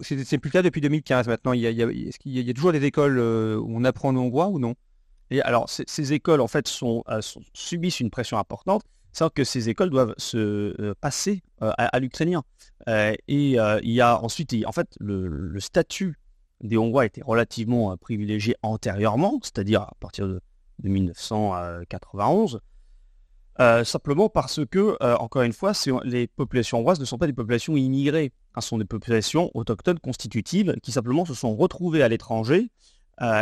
c'est 0.00 0.38
plus 0.38 0.48
le 0.48 0.52
cas 0.52 0.62
depuis 0.62 0.80
2015 0.80 1.28
maintenant. 1.28 1.52
Il 1.52 1.60
y 1.60 1.66
a, 1.66 1.70
est-ce 1.70 2.18
qu'il 2.18 2.32
y, 2.32 2.50
a 2.50 2.52
toujours 2.52 2.72
des 2.72 2.84
écoles 2.84 3.18
où 3.18 3.66
on 3.68 3.84
apprend 3.84 4.12
le 4.12 4.18
hongrois 4.18 4.48
ou 4.48 4.58
non? 4.58 4.74
Et 5.30 5.42
alors, 5.42 5.68
ces, 5.68 6.12
écoles, 6.12 6.40
en 6.40 6.48
fait, 6.48 6.66
sont, 6.66 7.04
subissent 7.52 8.00
une 8.00 8.10
pression 8.10 8.38
importante 8.38 8.82
c'est 9.12 9.32
que 9.32 9.44
ces 9.44 9.68
écoles 9.68 9.90
doivent 9.90 10.14
se 10.16 10.74
euh, 10.80 10.94
passer 11.00 11.42
euh, 11.62 11.72
à, 11.76 11.98
l'ukrainien. 11.98 12.42
Euh, 12.88 13.14
et 13.26 13.56
il 13.56 13.90
y 13.92 14.00
a 14.00 14.22
ensuite, 14.22 14.54
en 14.66 14.72
fait, 14.72 14.88
le, 15.00 15.58
statut 15.60 16.16
des 16.60 16.76
Hongrois 16.76 17.06
était 17.06 17.22
relativement 17.22 17.96
privilégié 17.96 18.56
antérieurement, 18.62 19.38
c'est-à-dire 19.42 19.82
à 19.82 19.94
partir 20.00 20.28
de, 20.28 20.40
1991. 20.84 22.60
simplement 23.82 24.28
parce 24.28 24.60
que, 24.64 24.96
encore 25.16 25.42
une 25.42 25.52
fois, 25.52 25.72
les 26.04 26.28
populations 26.28 26.78
hongroises 26.78 27.00
ne 27.00 27.04
sont 27.04 27.18
pas 27.18 27.26
des 27.26 27.32
populations 27.32 27.76
immigrées, 27.76 28.32
ce 28.54 28.68
sont 28.68 28.78
des 28.78 28.84
populations 28.84 29.50
autochtones 29.54 29.98
constitutives 29.98 30.76
qui 30.80 30.92
simplement 30.92 31.24
se 31.24 31.34
sont 31.34 31.56
retrouvées 31.56 32.04
à 32.04 32.08
l'étranger, 32.08 32.70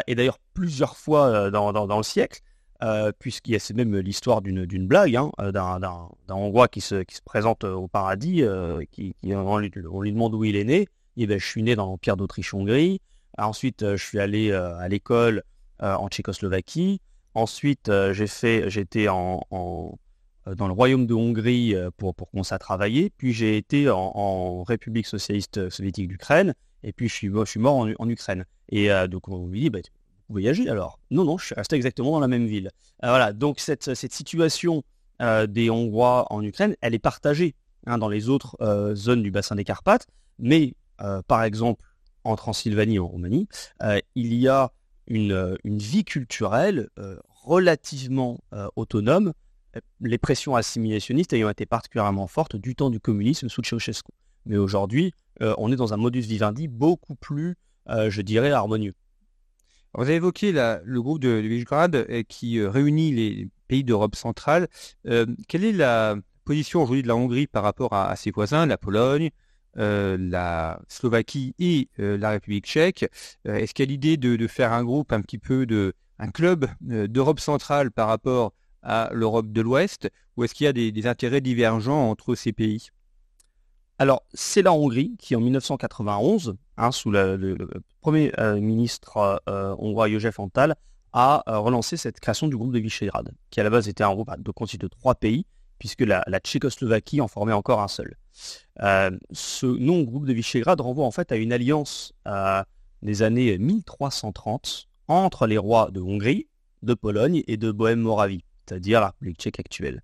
et 0.06 0.14
d'ailleurs 0.14 0.38
plusieurs 0.54 0.96
fois 0.96 1.50
dans, 1.50 1.96
le 1.98 2.02
siècle, 2.02 2.40
euh, 2.82 3.10
puisqu'il 3.18 3.54
y 3.54 3.56
a 3.56 3.74
même 3.74 3.96
l'histoire 3.96 4.42
d'une 4.42 4.86
blague 4.86 5.16
hein, 5.16 5.30
euh, 5.40 5.50
d'un 5.50 6.10
Hongrois 6.28 6.68
qui 6.68 6.82
se, 6.82 7.02
présente 7.24 7.64
euh, 7.64 7.72
au 7.72 7.88
paradis, 7.88 8.44
qui, 8.90 9.14
on, 9.24 9.58
lui, 9.58 9.70
demande 9.70 10.34
où 10.34 10.44
il 10.44 10.56
est 10.56 10.64
né. 10.64 10.86
Dit 11.16 11.26
je 11.28 11.38
suis 11.38 11.62
né 11.62 11.74
dans 11.76 11.86
l'Empire 11.86 12.16
d'Autriche-Hongrie. 12.16 13.00
Ensuite, 13.38 13.80
je 13.82 14.02
suis 14.02 14.18
allé 14.18 14.52
à 14.52 14.86
l'école 14.88 15.42
en 15.80 16.08
Tchécoslovaquie. 16.08 17.00
Ensuite, 17.34 17.90
j'ai 18.12 18.26
fait, 18.26 18.70
j'étais 18.70 19.08
en, 19.08 19.42
dans 20.46 20.66
le 20.66 20.72
royaume 20.72 21.06
de 21.06 21.14
Hongrie 21.14 21.74
pour, 21.96 22.14
pour 22.14 22.30
commencer 22.30 22.54
à 22.54 22.58
travailler. 22.58 23.10
Puis 23.16 23.32
j'ai 23.32 23.56
été 23.56 23.90
en, 23.90 24.62
République 24.62 25.06
socialiste 25.06 25.70
soviétique 25.70 26.08
d'Ukraine. 26.08 26.54
Et 26.82 26.92
puis 26.92 27.08
je 27.08 27.14
suis, 27.14 27.28
je 27.28 27.44
suis 27.44 27.60
mort 27.60 27.86
en, 27.98 28.08
Ukraine. 28.08 28.44
Et 28.70 28.88
donc 29.08 29.28
on 29.28 29.46
me 29.46 29.54
dit, 29.54 29.70
bah, 29.70 29.80
vous 30.28 30.32
voyagez 30.32 30.68
alors? 30.68 30.98
Non, 31.10 31.24
non, 31.24 31.38
je 31.38 31.46
suis 31.46 31.54
resté 31.54 31.76
exactement 31.76 32.12
dans 32.12 32.20
la 32.20 32.28
même 32.28 32.46
ville. 32.46 32.70
voilà, 33.02 33.32
donc 33.32 33.60
cette, 33.60 33.94
cette 33.94 34.12
situation 34.12 34.82
des 35.20 35.70
Hongrois 35.70 36.26
en 36.30 36.42
Ukraine, 36.42 36.76
elle 36.80 36.94
est 36.94 36.98
partagée 36.98 37.54
hein, 37.86 37.96
dans 37.98 38.08
les 38.08 38.28
autres 38.28 38.56
zones 38.94 39.22
du 39.22 39.30
bassin 39.30 39.56
des 39.56 39.64
Carpates. 39.64 40.06
Mais 40.38 40.74
par 41.26 41.42
exemple, 41.42 41.82
en 42.24 42.36
Transylvanie, 42.36 42.98
en 42.98 43.06
Roumanie, 43.06 43.48
il 44.14 44.34
y 44.34 44.48
a 44.48 44.72
une, 45.06 45.56
une 45.64 45.78
vie 45.78 46.04
culturelle 46.04 46.88
relativement 47.28 48.38
autonome 48.74 49.32
les 50.00 50.18
pressions 50.18 50.56
assimilationnistes 50.56 51.32
ayant 51.32 51.50
été 51.50 51.66
particulièrement 51.66 52.26
fortes 52.26 52.56
du 52.56 52.74
temps 52.74 52.90
du 52.90 53.00
communisme 53.00 53.48
sous 53.48 53.62
Ceausescu. 53.62 54.12
Mais 54.46 54.56
aujourd'hui, 54.56 55.12
euh, 55.42 55.54
on 55.58 55.72
est 55.72 55.76
dans 55.76 55.92
un 55.92 55.96
modus 55.96 56.20
vivendi 56.20 56.68
beaucoup 56.68 57.14
plus, 57.14 57.56
euh, 57.88 58.10
je 58.10 58.22
dirais, 58.22 58.52
harmonieux. 58.52 58.94
vous 59.94 60.02
avez 60.02 60.14
évoqué 60.14 60.52
le 60.52 61.02
groupe 61.02 61.20
de, 61.20 61.28
euh, 61.28 62.22
qui 62.28 62.64
réunit 62.64 63.12
les 63.12 63.48
pays 63.68 63.84
d'Europe 63.84 64.14
centrale. 64.14 64.68
quelle 65.04 65.64
est 65.64 65.72
la 65.72 66.16
position 66.44 66.82
aujourd'hui 66.82 67.02
de 67.02 67.08
la 67.08 67.16
Hongrie 67.16 67.48
par 67.48 67.64
rapport 67.64 67.92
à, 67.92 68.14
ses 68.14 68.30
voisins, 68.30 68.66
la 68.66 68.78
Pologne, 68.78 69.30
la 69.76 70.80
Slovaquie 70.88 71.54
et 71.58 71.88
la 71.98 72.30
République 72.30 72.66
tchèque. 72.66 73.06
Est-ce 73.44 73.74
qu'il 73.74 73.84
y 73.84 73.88
a 73.88 73.90
l'idée 73.90 74.16
de, 74.16 74.46
faire 74.46 74.72
un 74.72 74.84
groupe 74.84 75.12
un 75.12 75.20
petit 75.20 75.38
peu 75.38 75.66
de 75.66 75.94
un 76.18 76.30
club 76.30 76.66
d'Europe 76.80 77.40
centrale 77.40 77.90
par 77.90 78.08
rapport 78.08 78.52
à 78.82 79.10
l'Europe 79.12 79.52
de 79.52 79.60
l'Ouest 79.60 80.10
Ou 80.36 80.44
est-ce 80.44 80.54
qu'il 80.54 80.64
y 80.64 80.68
a 80.68 80.72
des, 80.72 81.06
intérêts 81.06 81.40
divergents 81.40 82.08
entre 82.10 82.34
ces 82.34 82.52
pays? 82.52 82.88
Alors, 83.98 84.24
c'est 84.34 84.62
la 84.62 84.72
Hongrie 84.72 85.16
qui, 85.18 85.34
en 85.36 85.40
1991, 85.40 86.56
hein, 86.76 86.92
sous 86.92 87.10
le, 87.10 87.56
premier 88.00 88.32
euh, 88.38 88.60
ministre 88.60 89.42
euh, 89.48 89.74
hongrois 89.78 90.08
Josef 90.08 90.38
Antal, 90.38 90.76
a 91.12 91.42
euh, 91.48 91.58
relancé 91.58 91.96
cette 91.96 92.20
création 92.20 92.46
du 92.46 92.56
groupe 92.56 92.72
de 92.72 92.78
Visegrad, 92.78 93.32
qui 93.50 93.60
à 93.60 93.64
la 93.64 93.70
base 93.70 93.88
était 93.88 94.04
un 94.04 94.12
groupe 94.12 94.30
de 94.38 94.76
de 94.76 94.88
trois 94.88 95.14
pays, 95.14 95.46
puisque 95.78 96.02
la, 96.02 96.24
Tchécoslovaquie 96.42 97.20
en 97.20 97.28
formait 97.28 97.52
encore 97.52 97.80
un 97.80 97.88
seul. 97.88 98.16
ce 99.32 99.66
nom 99.66 100.02
groupe 100.02 100.26
de 100.26 100.32
Visegrad 100.32 100.80
renvoie 100.80 101.04
en 101.04 101.10
fait 101.10 101.32
à 101.32 101.36
une 101.36 101.52
alliance 101.52 102.14
des 103.02 103.22
années 103.22 103.58
1330 103.58 104.88
entre 105.08 105.46
les 105.46 105.58
rois 105.58 105.90
de 105.90 106.00
Hongrie, 106.00 106.48
de 106.82 106.94
Pologne 106.94 107.42
et 107.46 107.56
de 107.56 107.70
Bohême-Moravie 107.70 108.44
c'est-à-dire 108.66 109.00
la 109.00 109.06
République 109.08 109.38
tchèque 109.38 109.60
actuelle. 109.60 110.02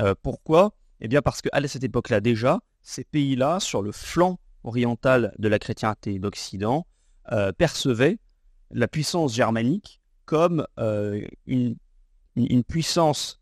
Euh, 0.00 0.14
pourquoi? 0.22 0.74
Eh 1.00 1.08
bien 1.08 1.22
parce 1.22 1.42
qu'à 1.42 1.66
cette 1.66 1.84
époque-là 1.84 2.20
déjà, 2.20 2.60
ces 2.82 3.04
pays-là, 3.04 3.60
sur 3.60 3.82
le 3.82 3.92
flanc 3.92 4.38
oriental 4.64 5.34
de 5.38 5.48
la 5.48 5.58
chrétienté 5.58 6.18
d'Occident, 6.18 6.86
euh, 7.32 7.52
percevaient 7.52 8.18
la 8.70 8.88
puissance 8.88 9.34
germanique 9.34 10.00
comme 10.24 10.66
euh, 10.78 11.26
une, 11.46 11.76
puissance 12.66 13.40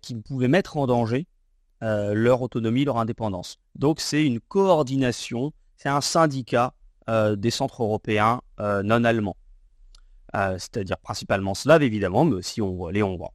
qui 0.00 0.14
pouvait 0.14 0.48
mettre 0.48 0.76
en 0.76 0.86
danger 0.86 1.26
leur 1.80 2.42
autonomie, 2.42 2.84
leur 2.84 2.98
indépendance. 2.98 3.58
Donc 3.74 4.00
c'est 4.00 4.24
une 4.24 4.40
coordination, 4.40 5.52
c'est 5.76 5.88
un 5.88 6.00
syndicat 6.00 6.74
des 7.08 7.50
centres 7.50 7.82
européens 7.82 8.40
non 8.58 9.04
allemands. 9.04 9.36
c'est-à-dire 10.32 10.98
principalement 10.98 11.54
slaves 11.54 11.82
évidemment, 11.82 12.24
mais 12.24 12.36
aussi 12.36 12.60
les 12.92 13.02
Hongrois. 13.02 13.32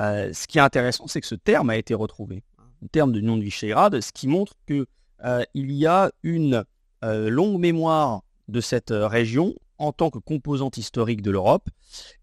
Euh, 0.00 0.32
ce 0.32 0.46
qui 0.46 0.58
est 0.58 0.62
intéressant, 0.62 1.06
c'est 1.06 1.20
que 1.20 1.26
ce 1.26 1.34
terme 1.34 1.70
a 1.70 1.76
été 1.76 1.94
retrouvé, 1.94 2.42
le 2.80 2.88
terme 2.88 3.12
de 3.12 3.20
nom 3.20 3.36
de 3.36 3.48
ce 3.48 4.12
qui 4.12 4.26
montre 4.26 4.54
qu'il 4.66 4.86
euh, 5.24 5.44
y 5.54 5.86
a 5.86 6.10
une 6.22 6.64
euh, 7.04 7.30
longue 7.30 7.60
mémoire 7.60 8.22
de 8.48 8.60
cette 8.60 8.90
région 8.90 9.54
en 9.78 9.92
tant 9.92 10.10
que 10.10 10.18
composante 10.18 10.76
historique 10.76 11.22
de 11.22 11.30
l'Europe, 11.30 11.68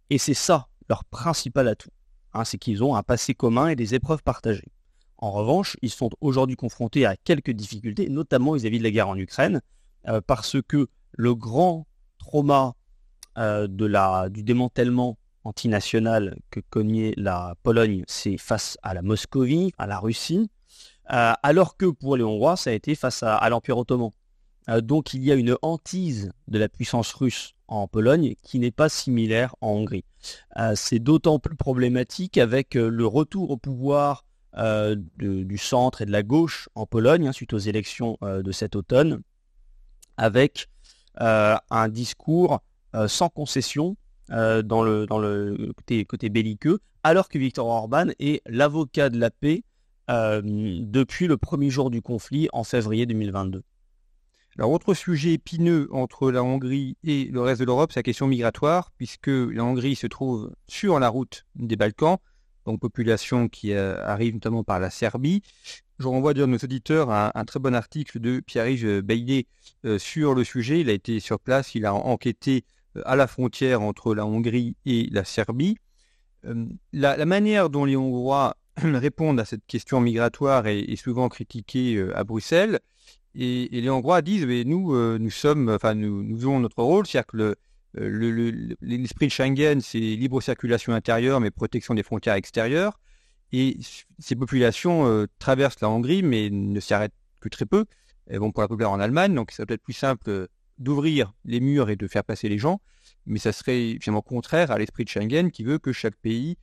et 0.09 0.17
c'est 0.17 0.33
ça 0.33 0.67
leur 0.89 1.05
principal 1.05 1.67
atout, 1.67 1.91
hein, 2.33 2.45
c'est 2.45 2.57
qu'ils 2.57 2.83
ont 2.83 2.95
un 2.95 3.03
passé 3.03 3.33
commun 3.33 3.69
et 3.69 3.75
des 3.75 3.95
épreuves 3.95 4.23
partagées. 4.23 4.71
En 5.17 5.31
revanche, 5.31 5.75
ils 5.81 5.89
sont 5.89 6.09
aujourd'hui 6.21 6.55
confrontés 6.55 7.05
à 7.05 7.15
quelques 7.17 7.51
difficultés, 7.51 8.09
notamment 8.09 8.53
vis-à-vis 8.53 8.79
de 8.79 8.83
la 8.83 8.91
guerre 8.91 9.09
en 9.09 9.17
Ukraine, 9.17 9.61
parce 10.27 10.55
que 10.65 10.87
le 11.11 11.35
grand 11.35 11.87
trauma 12.17 12.75
la, 13.35 14.29
du 14.29 14.43
démantèlement 14.43 15.17
antinationale 15.43 16.37
que 16.51 16.59
cognait 16.69 17.13
la 17.17 17.55
Pologne, 17.63 18.03
c'est 18.07 18.37
face 18.37 18.77
à 18.83 18.93
la 18.93 19.01
Moscovie, 19.01 19.71
à 19.77 19.87
la 19.87 19.99
Russie, 19.99 20.49
euh, 21.11 21.33
alors 21.41 21.75
que 21.77 21.85
pour 21.85 22.17
les 22.17 22.23
Hongrois, 22.23 22.55
ça 22.55 22.69
a 22.69 22.73
été 22.73 22.95
face 22.95 23.23
à, 23.23 23.49
l'Empire 23.49 23.77
ottoman. 23.77 24.11
Euh, 24.69 24.81
donc 24.81 25.13
il 25.13 25.23
y 25.23 25.31
a 25.31 25.35
une 25.35 25.57
hantise 25.61 26.31
de 26.47 26.59
la 26.59 26.69
puissance 26.69 27.11
russe 27.13 27.53
en 27.69 27.87
Pologne 27.87 28.35
qui 28.43 28.59
n'est 28.59 28.71
pas 28.71 28.89
similaire 28.89 29.55
en 29.61 29.69
Hongrie. 29.69 30.03
Euh, 30.57 30.73
c'est 30.75 30.99
d'autant 30.99 31.39
plus 31.39 31.55
problématique 31.55 32.37
avec 32.37 32.75
le 32.75 33.05
retour 33.05 33.51
au 33.51 33.57
pouvoir 33.57 34.25
du 35.17 35.57
centre 35.57 36.01
et 36.01 36.05
de 36.05 36.11
la 36.11 36.23
gauche 36.23 36.69
en 36.75 36.85
Pologne 36.85 37.27
hein, 37.27 37.31
suite 37.31 37.53
aux 37.53 37.59
élections 37.59 38.17
de 38.21 38.51
cet 38.51 38.75
automne, 38.75 39.21
avec 40.17 40.67
un 41.15 41.87
discours 41.87 42.59
sans 43.07 43.29
concession 43.29 43.95
euh, 44.31 44.61
dans, 44.61 44.83
le, 44.83 45.07
côté, 46.07 46.29
belliqueux, 46.29 46.79
alors 47.03 47.29
que 47.29 47.39
Victor 47.39 47.65
Orban 47.65 48.07
est 48.19 48.43
l'avocat 48.45 49.09
de 49.09 49.17
la 49.17 49.31
paix 49.31 49.63
euh, 50.11 50.41
depuis 50.43 51.25
le 51.25 51.37
premier 51.37 51.71
jour 51.71 51.89
du 51.89 52.03
conflit 52.03 52.47
en 52.53 52.63
février 52.63 53.07
2022. 53.07 53.63
Alors, 54.59 54.71
autre 54.71 54.93
sujet 54.93 55.33
épineux 55.33 55.87
entre 55.91 56.31
la 56.31 56.43
Hongrie 56.43 56.97
et 57.05 57.29
le 57.31 57.39
reste 57.39 57.61
de 57.61 57.65
l'Europe, 57.65 57.93
c'est 57.93 57.99
la 57.99 58.03
question 58.03 58.27
migratoire, 58.27 58.91
puisque 58.97 59.27
la 59.27 59.63
Hongrie 59.63 59.95
se 59.95 60.05
trouve 60.05 60.51
sur 60.67 60.99
la 60.99 61.07
route 61.07 61.45
des 61.55 61.77
Balkans, 61.77 62.17
donc 62.65 62.81
population 62.81 63.47
qui 63.47 63.71
euh, 63.71 64.03
arrive 64.05 64.33
notamment 64.33 64.65
par 64.65 64.81
la 64.81 64.89
Serbie. 64.89 65.41
Je 65.97 66.07
renvoie 66.07 66.33
dire 66.33 66.45
nos 66.45 66.57
auditeurs 66.57 67.09
à 67.09 67.31
un, 67.39 67.45
très 67.45 67.61
bon 67.61 67.73
article 67.73 68.19
de 68.19 68.41
Pierre-Yves 68.41 68.99
Baillet 69.01 69.47
sur 69.97 70.35
le 70.35 70.43
sujet. 70.43 70.81
Il 70.81 70.89
a 70.89 70.93
été 70.93 71.21
sur 71.21 71.39
place, 71.39 71.73
il 71.73 71.85
a 71.85 71.93
enquêté 71.93 72.65
à 73.05 73.15
la 73.15 73.27
frontière 73.27 73.81
entre 73.81 74.13
la 74.13 74.25
Hongrie 74.25 74.75
et 74.85 75.07
la 75.11 75.23
Serbie. 75.23 75.77
Euh, 76.45 76.65
la, 76.93 77.25
manière 77.25 77.69
dont 77.69 77.85
les 77.85 77.95
Hongrois 77.95 78.55
répondent 78.77 79.39
à 79.39 79.45
cette 79.45 79.65
question 79.67 79.99
migratoire 79.99 80.67
est, 80.67 80.95
souvent 80.95 81.29
critiquée 81.29 81.95
euh, 81.95 82.17
à 82.17 82.23
Bruxelles. 82.23 82.79
Et, 83.35 83.69
les 83.71 83.89
Hongrois 83.89 84.21
disent, 84.21 84.45
mais 84.45 84.63
nous, 84.63 84.93
euh, 84.93 85.17
nous 85.19 85.29
sommes, 85.29 85.69
enfin, 85.69 85.93
nous, 85.93 86.23
nous 86.23 86.41
avons 86.41 86.59
notre 86.59 86.81
rôle, 86.81 87.05
c'est-à-dire 87.05 87.27
que 87.27 87.55
l'esprit 88.81 89.27
de 89.27 89.31
Schengen, 89.31 89.81
c'est 89.81 89.99
libre 89.99 90.41
circulation 90.41 90.93
intérieure, 90.93 91.39
mais 91.39 91.51
protection 91.51 91.93
des 91.93 92.03
frontières 92.03 92.35
extérieures. 92.35 92.99
Et 93.51 93.77
ces 94.19 94.35
populations 94.35 95.25
traversent 95.39 95.81
la 95.81 95.89
Hongrie, 95.89 96.21
mais 96.21 96.51
ne 96.51 96.79
s'y 96.79 96.93
arrêtent 96.93 97.15
que 97.39 97.49
très 97.49 97.65
peu. 97.65 97.85
Elles 98.27 98.39
vont 98.39 98.51
pour 98.51 98.61
la 98.61 98.67
plupart 98.67 98.91
en 98.91 98.99
Allemagne, 98.99 99.33
donc 99.33 99.51
ça 99.51 99.65
peut 99.65 99.73
être 99.73 99.81
plus 99.81 99.93
simple 99.93 100.47
d'ouvrir 100.77 101.33
les 101.45 101.59
murs 101.59 101.89
et 101.89 101.95
de 101.95 102.07
faire 102.07 102.23
passer 102.23 102.47
les 102.47 102.57
gens, 102.57 102.79
mais 103.25 103.39
ça 103.39 103.51
serait 103.51 103.97
finalement 104.01 104.21
contraire 104.21 104.71
à 104.71 104.77
l'esprit 104.77 105.03
de 105.03 105.09
Schengen 105.09 105.51
qui 105.51 105.63
veut 105.63 105.77
que 105.77 105.91
chaque 105.91 106.15
pays 106.15 106.57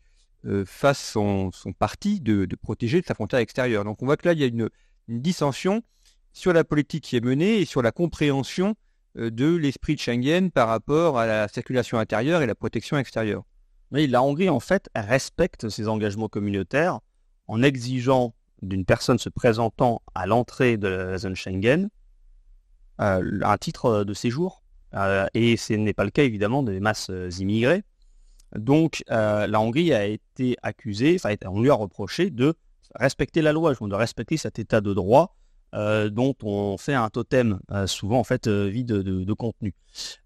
euh, 0.47 0.65
fasse 0.65 1.13
son, 1.13 1.51
parti 1.79 2.21
de, 2.21 2.47
protéger 2.61 3.03
sa 3.03 3.15
frontière 3.15 3.41
extérieure. 3.41 3.85
Donc 3.85 4.03
on 4.03 4.07
voit 4.07 4.17
que 4.17 4.29
là, 4.29 4.33
il 4.33 4.41
y 4.41 4.45
a 4.45 4.47
une, 4.47 4.69
dissension 5.09 5.83
sur 6.37 6.53
la 6.53 6.65
politique 6.65 7.05
qui 7.05 7.17
est 7.17 7.25
menée 7.25 7.61
et 7.61 7.65
sur 7.65 7.81
la 7.81 7.93
compréhension 7.93 8.75
euh, 9.17 9.31
de 9.31 9.57
l'esprit 9.57 9.95
de 9.95 10.01
Schengen 10.01 10.51
par 10.51 10.69
rapport 10.69 11.19
à 11.19 11.25
la 11.25 11.49
circulation 11.49 11.99
intérieure 11.99 12.43
et 12.43 12.47
la 12.47 12.55
protection 12.55 12.99
extérieure. 12.99 13.43
La 13.91 14.23
Hongrie, 14.23 14.51
en 14.51 14.61
fait, 14.61 14.91
respecte 14.95 15.71
ses 15.71 15.89
engagements 15.89 16.29
communautaires 16.29 17.01
en 17.49 17.63
exigeant 17.63 18.35
d'une 18.61 18.85
personne 18.85 19.19
se 19.19 19.31
présentant 19.31 20.03
à 20.15 20.27
l'entrée 20.27 20.77
de 20.77 20.89
la 20.89 21.17
zone 21.17 21.37
Schengen 21.37 21.89
euh, 23.01 23.41
un 23.43 23.57
titre 23.57 24.05
de 24.05 24.13
séjour. 24.13 24.63
Euh, 24.93 25.27
et 25.33 25.57
ce 25.57 25.73
n'est 25.73 25.95
pas 25.95 26.05
le 26.05 26.11
cas 26.11 26.25
évidemment 26.25 26.63
des 26.63 26.81
masses 26.81 27.11
immigrées. 27.39 27.83
Donc 28.55 29.03
la 29.09 29.59
Hongrie 29.59 29.95
a 29.95 30.05
été 30.05 30.57
accusée, 30.63 31.17
enfin 31.19 31.35
on 31.47 31.63
lui 31.63 31.71
a 31.71 31.75
reproché 31.75 32.29
de 32.29 32.55
respecter 32.95 33.41
la 33.41 33.53
loi, 33.53 33.73
de 33.73 33.95
respecter 33.95 34.37
cet 34.37 34.59
état 34.59 34.83
de 34.83 34.93
droit 34.93 35.37
dont 35.73 36.35
on 36.43 36.79
fait 36.79 36.95
un 36.95 37.11
totem 37.11 37.59
souvent 37.87 38.19
en 38.19 38.25
fait 38.25 38.49
vide 38.49 38.93
de, 38.93 39.33
contenu. 39.35 39.75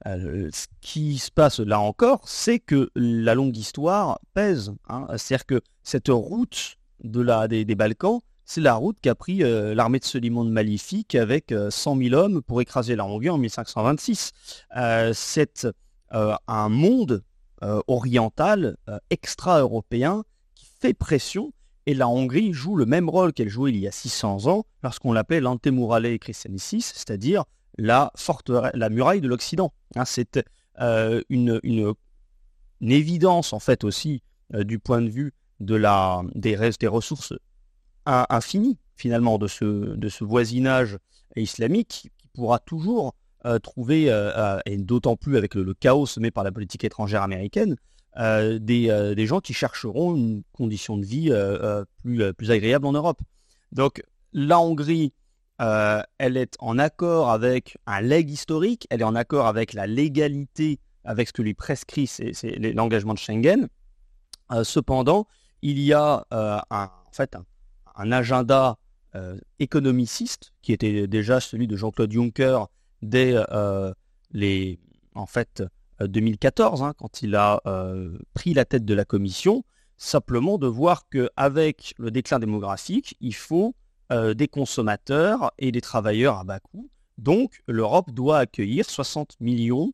ce 0.04 0.66
qui 0.80 1.18
se 1.18 1.30
passe 1.30 1.60
là 1.60 1.80
encore, 1.80 2.20
c'est 2.24 2.58
que 2.58 2.90
la 2.94 3.34
longue 3.34 3.56
histoire 3.56 4.20
pèse. 4.34 4.72
Hein. 4.88 5.06
C'est-à-dire 5.16 5.46
que 5.46 5.60
cette 5.82 6.08
route 6.08 6.76
de 7.02 7.20
la, 7.20 7.48
des 7.48 7.74
Balkans, 7.74 8.20
c'est 8.52 8.60
la 8.60 8.74
route 8.74 8.98
qu'a 9.00 9.14
pris 9.14 9.44
euh, 9.44 9.76
l'armée 9.76 10.00
de 10.00 10.04
Soliman 10.04 10.44
de 10.44 10.50
Maléfique 10.50 11.14
avec 11.14 11.54
100 11.70 11.96
euh, 11.96 12.02
000 12.08 12.20
hommes 12.20 12.42
pour 12.42 12.60
écraser 12.60 12.96
la 12.96 13.04
Hongrie 13.04 13.30
en 13.30 13.38
1526. 13.38 14.32
Euh, 14.76 15.12
c'est 15.14 15.68
un 16.10 16.68
monde 16.68 17.22
oriental, 17.86 18.76
extra-européen, 19.10 20.24
qui 20.56 20.66
fait 20.80 20.94
pression. 20.94 21.52
Et 21.86 21.94
la 21.94 22.08
Hongrie 22.08 22.52
joue 22.52 22.76
le 22.76 22.86
même 22.86 23.08
rôle 23.08 23.32
qu'elle 23.32 23.48
jouait 23.48 23.70
il 23.70 23.78
y 23.78 23.88
a 23.88 23.92
600 23.92 24.46
ans 24.46 24.66
lorsqu'on 24.82 25.12
l'appelait 25.12 25.40
l'Antemurale 25.40 26.18
Christianicis, 26.18 26.82
c'est-à-dire 26.82 27.44
la, 27.78 28.12
la 28.74 28.90
muraille 28.90 29.20
de 29.20 29.28
l'Occident. 29.28 29.72
Hein, 29.96 30.04
c'est 30.04 30.40
une, 30.78 31.60
une, 31.62 31.94
évidence 32.80 33.52
en 33.52 33.58
fait 33.58 33.84
aussi 33.84 34.22
du 34.52 34.78
point 34.78 35.02
de 35.02 35.08
vue 35.08 35.34
de 35.60 35.74
la, 35.74 36.22
des, 36.34 36.70
des 36.78 36.86
ressources 36.86 37.34
infinies 38.06 38.78
finalement 39.00 39.38
de 39.38 39.46
ce, 39.46 39.64
de 39.64 40.08
ce 40.08 40.24
voisinage 40.24 40.98
islamique 41.36 41.88
qui 41.88 42.28
pourra 42.34 42.58
toujours 42.58 43.14
euh, 43.46 43.58
trouver, 43.58 44.10
euh, 44.10 44.30
euh, 44.36 44.60
et 44.66 44.76
d'autant 44.76 45.16
plus 45.16 45.36
avec 45.38 45.54
le, 45.54 45.72
chaos 45.74 46.06
semé 46.06 46.30
par 46.30 46.44
la 46.44 46.52
politique 46.52 46.84
étrangère 46.84 47.22
américaine, 47.22 47.76
des, 48.16 49.14
des, 49.16 49.26
gens 49.26 49.40
qui 49.40 49.54
chercheront 49.54 50.14
une 50.16 50.42
condition 50.52 50.96
de 50.98 51.04
vie 51.04 51.32
plus, 52.02 52.34
plus 52.34 52.50
agréable 52.50 52.86
en 52.86 52.92
Europe. 52.92 53.20
Donc 53.72 54.02
la 54.32 54.60
Hongrie, 54.60 55.12
elle 55.58 56.36
est 56.36 56.56
en 56.58 56.78
accord 56.78 57.30
avec 57.30 57.78
un 57.86 58.00
leg 58.00 58.28
historique, 58.28 58.86
elle 58.90 59.00
est 59.00 59.04
en 59.04 59.14
accord 59.14 59.46
avec 59.46 59.72
la 59.72 59.86
légalité, 59.86 60.80
avec 61.04 61.28
ce 61.28 61.32
que 61.32 61.42
lui 61.42 61.54
prescrit 61.54 62.06
c'est, 62.06 62.32
l'engagement 62.74 63.14
de 63.14 63.18
Schengen. 63.18 63.68
cependant, 64.64 65.26
il 65.62 65.78
y 65.78 65.92
a 65.92 66.26
un, 66.30 66.62
en 66.70 67.12
fait 67.12 67.36
un 68.00 68.12
agenda 68.12 68.78
euh, 69.14 69.36
économiciste, 69.58 70.52
qui 70.62 70.72
était 70.72 71.06
déjà 71.06 71.40
celui 71.40 71.66
de 71.66 71.76
Jean-Claude 71.76 72.12
Juncker 72.12 72.60
dès 73.02 73.34
euh, 73.34 73.92
les, 74.30 74.78
en 75.14 75.26
fait, 75.26 75.62
2014, 76.00 76.82
euh, 76.82 76.84
hein, 76.84 76.94
quand 76.96 77.22
il 77.22 77.36
a 77.36 77.60
pris 78.34 78.54
la 78.54 78.64
tête 78.64 78.84
de 78.84 78.94
la 78.94 79.04
commission, 79.04 79.64
simplement 79.96 80.58
de 80.58 80.66
voir 80.66 81.08
qu'avec 81.08 81.94
le 81.98 82.10
déclin 82.10 82.38
démographique, 82.38 83.16
il 83.20 83.34
faut 83.34 83.74
des 84.10 84.48
consommateurs 84.48 85.52
et 85.58 85.70
des 85.70 85.80
travailleurs 85.80 86.38
à 86.38 86.44
bas 86.44 86.58
coût. 86.58 86.90
Donc 87.16 87.62
l'Europe 87.68 88.10
doit 88.10 88.38
accueillir 88.38 88.84
60 88.84 89.36
millions 89.38 89.92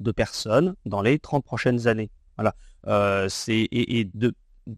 de 0.00 0.10
personnes 0.10 0.74
dans 0.86 1.02
les 1.02 1.18
30 1.18 1.44
prochaines 1.44 1.86
années. 1.86 2.10
Voilà. 2.38 3.28
c'est, 3.28 3.68
et, 3.70 4.08
de, 4.14 4.32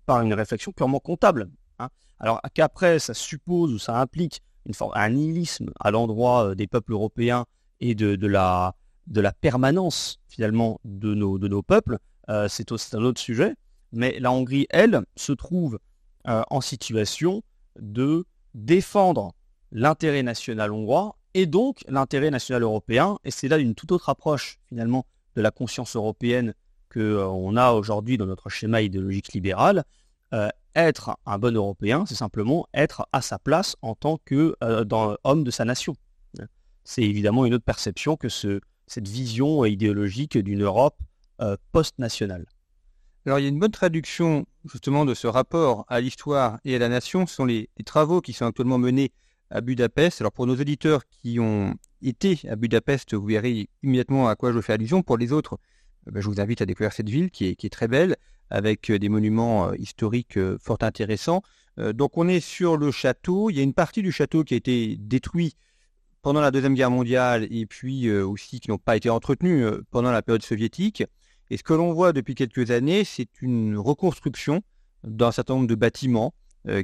par 0.07 0.23
une 0.23 0.35
réflexion 0.35 0.73
purement 0.73 0.99
comptable. 0.99 1.51
Hein. 1.79 1.89
Alors 2.19 2.41
qu'après, 2.55 2.99
ça 2.99 3.15
suppose 3.15 3.73
ou 3.73 3.79
ça 3.79 4.01
implique 4.01 4.43
une 4.67 4.75
forme, 4.75 4.93
un 4.95 5.11
nihilisme 5.11 5.71
à 5.81 5.91
l'endroit 5.91 6.51
euh, 6.51 6.55
des 6.55 6.67
peuples 6.67 6.93
européens 6.93 7.47
et 7.81 7.95
de, 7.95 8.27
la, 8.27 8.75
de 9.07 9.21
la 9.21 9.33
permanence 9.33 10.21
finalement 10.29 10.81
de 10.85 11.15
nos, 11.15 11.39
de 11.39 11.49
nos 11.49 11.63
peuples, 11.63 11.99
euh, 12.29 12.49
c'est 12.49 12.71
un 12.95 13.03
autre 13.03 13.21
sujet. 13.21 13.55
Mais 13.93 14.19
la 14.21 14.31
Hongrie, 14.31 14.67
elle, 14.71 15.03
se 15.17 15.33
trouve 15.33 15.79
euh, 16.29 16.43
en 16.51 16.61
situation 16.61 17.43
de 17.79 18.25
défendre 18.55 19.33
l'intérêt 19.73 20.23
national 20.23 20.73
hongrois 20.73 21.17
et 21.35 21.47
donc 21.47 21.83
l'intérêt 21.89 22.31
national 22.31 22.63
européen. 22.63 23.17
Et 23.25 23.31
c'est 23.31 23.49
là 23.49 23.59
une 23.59 23.75
toute 23.75 23.93
autre 23.93 24.09
approche 24.09 24.59
finalement 24.69 25.07
de 25.37 25.43
la 25.43 25.51
conscience 25.51 25.97
européenne 25.97 26.55
qu'on 26.93 27.57
a 27.57 27.73
aujourd'hui 27.73 28.19
dans 28.19 28.27
notre 28.27 28.49
schéma 28.49 28.83
idéologique 28.83 29.33
libéral 29.33 29.85
être 30.75 31.17
un 31.27 31.39
bon 31.39 31.55
Européen, 31.57 32.05
c'est 32.07 32.15
simplement 32.15 32.67
être 32.75 33.07
à 33.13 33.23
sa 33.23 33.39
place 33.39 33.77
en 33.83 33.95
tant 33.95 34.19
que 34.25 34.57
euh, 34.63 34.85
homme 35.25 35.45
de 35.45 35.51
sa 35.51 35.65
nation. 35.65 35.95
C'est 36.85 37.03
évidemment 37.03 37.45
une 37.45 37.55
autre 37.55 37.65
perception 37.65 38.17
que 38.17 38.29
ce, 38.29 38.61
cette 38.91 39.07
vision 39.07 39.65
idéologique 39.65 40.37
d'une 40.37 40.65
Europe 40.65 40.99
euh, 41.41 41.57
post-nationale. 41.71 42.45
Alors 43.25 43.39
il 43.39 43.43
y 43.43 43.47
a 43.47 43.49
une 43.49 43.59
bonne 43.61 43.71
traduction 43.71 44.47
justement 44.65 45.05
de 45.05 45.15
ce 45.15 45.29
rapport 45.29 45.85
à 45.89 46.01
l'histoire 46.01 46.59
et 46.65 46.75
à 46.75 46.79
la 46.81 46.89
nation. 46.89 47.25
Ce 47.27 47.37
sont 47.37 47.45
les, 47.45 47.69
travaux 47.85 48.21
qui 48.21 48.33
sont 48.33 48.47
actuellement 48.47 48.79
menés 48.79 49.13
à 49.51 49.61
Budapest. 49.61 50.21
Alors 50.21 50.33
pour 50.33 50.47
nos 50.49 50.57
auditeurs 50.57 51.03
qui 51.07 51.39
ont 51.39 51.77
été 52.03 52.41
à 52.49 52.57
Budapest, 52.57 53.15
vous 53.15 53.27
verrez 53.27 53.69
immédiatement 53.85 54.29
à 54.29 54.35
quoi 54.35 54.53
je 54.53 54.61
fais 54.61 54.73
allusion. 54.73 55.03
Pour 55.03 55.19
les 55.19 55.33
autres, 55.33 55.59
euh, 56.09 56.11
ben, 56.11 56.21
je 56.21 56.29
vous 56.29 56.41
invite 56.41 56.61
à 56.61 56.67
découvrir 56.67 56.93
cette 56.93 57.09
ville 57.09 57.31
qui 57.31 57.47
est 57.47 57.73
très 57.73 57.87
belle 57.87 58.17
avec 58.51 58.91
euh, 58.91 58.99
des 58.99 59.09
monuments 59.09 59.69
euh, 59.69 59.77
historiques 59.77 60.39
fort 60.59 60.79
intéressants. 60.81 61.43
donc 61.79 62.19
on 62.19 62.27
est 62.27 62.41
sur 62.41 62.77
le 62.77 62.91
château. 62.91 63.51
Il 63.51 63.57
y 63.57 63.61
a 63.61 63.63
une 63.63 63.75
partie 63.75 64.03
du 64.03 64.11
château 64.11 64.43
qui 64.43 64.55
a 64.55 64.57
été 64.57 64.97
détruite 64.99 65.57
pendant 66.23 66.41
la 66.41 66.51
Deuxième 66.51 66.75
Guerre 66.75 66.91
mondiale 66.91 67.47
et 67.51 67.67
puis 67.67 68.11
aussi 68.11 68.61
qui 68.61 68.71
n'ont 68.71 68.79
pas 68.79 68.97
été 68.97 69.11
entretenus 69.11 69.67
pendant 69.91 70.11
la 70.13 70.23
période 70.23 70.43
soviétique. 70.43 71.03
Et 71.51 71.57
ce 71.57 71.63
que 71.63 71.75
l'on 71.75 71.93
voit 71.93 72.13
depuis 72.13 72.35
quelques 72.35 72.71
années, 72.71 73.05
c'est 73.05 73.43
une 73.43 73.77
reconstruction 73.77 74.63
d'un 75.03 75.33
certain 75.33 75.55
nombre 75.55 75.67
de 75.67 75.75
bâtiments 75.75 76.35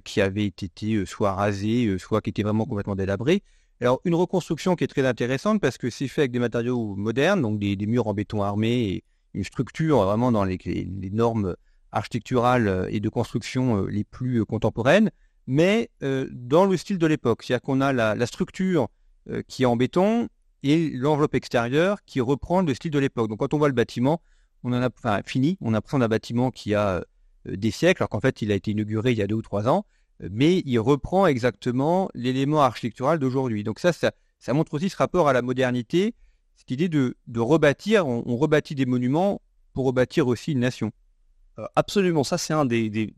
qui 0.05 0.21
avaient 0.21 0.47
été 0.47 1.05
soit 1.05 1.35
rasés, 1.35 1.99
soit 1.99 2.21
qui 2.23 2.31
étaient 2.31 2.43
vraiment 2.43 2.65
complètement 2.65 2.97
délabrés. 2.97 3.43
Alors 3.81 4.01
une 4.05 4.15
reconstruction 4.15 4.75
qui 4.75 4.85
est 4.85 4.89
très 4.89 5.07
intéressante 5.07 5.61
parce 5.61 5.77
que 5.77 5.91
c'est 5.91 6.09
fait 6.09 6.23
avec 6.23 6.33
des 6.33 6.39
matériaux 6.39 6.95
modernes, 6.97 7.43
donc 7.43 7.59
des, 7.59 7.77
murs 7.87 8.07
en 8.07 8.15
béton 8.15 8.43
armé 8.43 8.69
et, 8.71 9.05
une 9.35 9.45
structure 9.45 10.03
vraiment 10.03 10.33
dans 10.33 10.45
les, 10.45 10.59
normes 11.13 11.57
architecturales 11.93 12.69
euh, 12.69 12.89
et 12.91 13.01
de 13.01 13.09
construction 13.11 13.83
euh, 13.83 13.87
les 13.87 14.03
plus 14.03 14.41
euh, 14.41 14.45
contemporaines, 14.47 15.11
mais 15.47 15.91
dans 16.01 16.65
le 16.65 16.77
style 16.77 16.99
de 16.99 17.07
l'époque. 17.07 17.43
C'est-à-dire 17.45 17.63
qu'on 17.63 17.81
a 17.81 17.93
la, 17.93 18.27
structure 18.27 18.89
qui 19.49 19.63
est 19.65 19.67
en 19.67 19.77
béton 19.77 20.29
et 20.63 20.91
l'enveloppe 20.91 21.35
extérieure 21.35 21.99
qui 22.05 22.21
reprend 22.21 22.63
le 22.63 22.75
style 22.75 22.91
de 22.91 22.99
l'époque. 22.99 23.29
Donc 23.29 23.39
quand 23.39 23.55
on 23.55 23.59
voit 23.59 23.69
le 23.69 23.75
bâtiment, 23.75 24.21
on 24.63 24.73
en 24.73 24.83
a 24.83 25.23
fini, 25.23 25.59
on 25.61 25.69
a 25.69 25.73
l'impression 25.73 25.99
d'un 25.99 26.09
bâtiment 26.09 26.51
qui 26.51 26.75
a 26.75 27.05
des 27.45 27.71
siècles, 27.71 28.03
alors 28.03 28.09
qu'en 28.09 28.21
fait 28.21 28.43
il 28.43 28.51
a 28.53 28.55
été 28.55 28.73
inauguré 28.73 29.13
il 29.13 29.19
y 29.19 29.23
a 29.23 29.27
deux 29.27 29.37
ou 29.37 29.43
trois 29.43 29.69
ans, 29.69 29.87
mais 30.21 30.63
il 30.65 30.79
reprend 30.79 31.27
exactement 31.27 32.09
l'élément 32.15 32.63
architectural 32.63 33.19
d'aujourd'hui. 33.19 33.65
Donc 33.65 33.79
ça, 33.79 33.93
ça, 33.93 34.13
montre 34.53 34.75
aussi 34.75 34.89
ce 34.89 34.97
rapport 34.97 35.29
à 35.29 35.33
la 35.33 35.43
modernité 35.43 36.15
cette 36.57 36.71
idée 36.71 36.89
de, 36.89 37.15
rebâtir, 37.37 38.07
on, 38.07 38.37
rebâtit 38.37 38.75
des 38.75 38.87
monuments 38.87 39.41
pour 39.73 39.87
rebâtir 39.87 40.27
aussi 40.27 40.53
une 40.53 40.61
nation. 40.61 40.91
Euh, 41.59 41.67
absolument, 41.77 42.25
ça 42.25 42.39
c'est 42.39 42.55
un 42.55 42.65
des, 42.65 43.15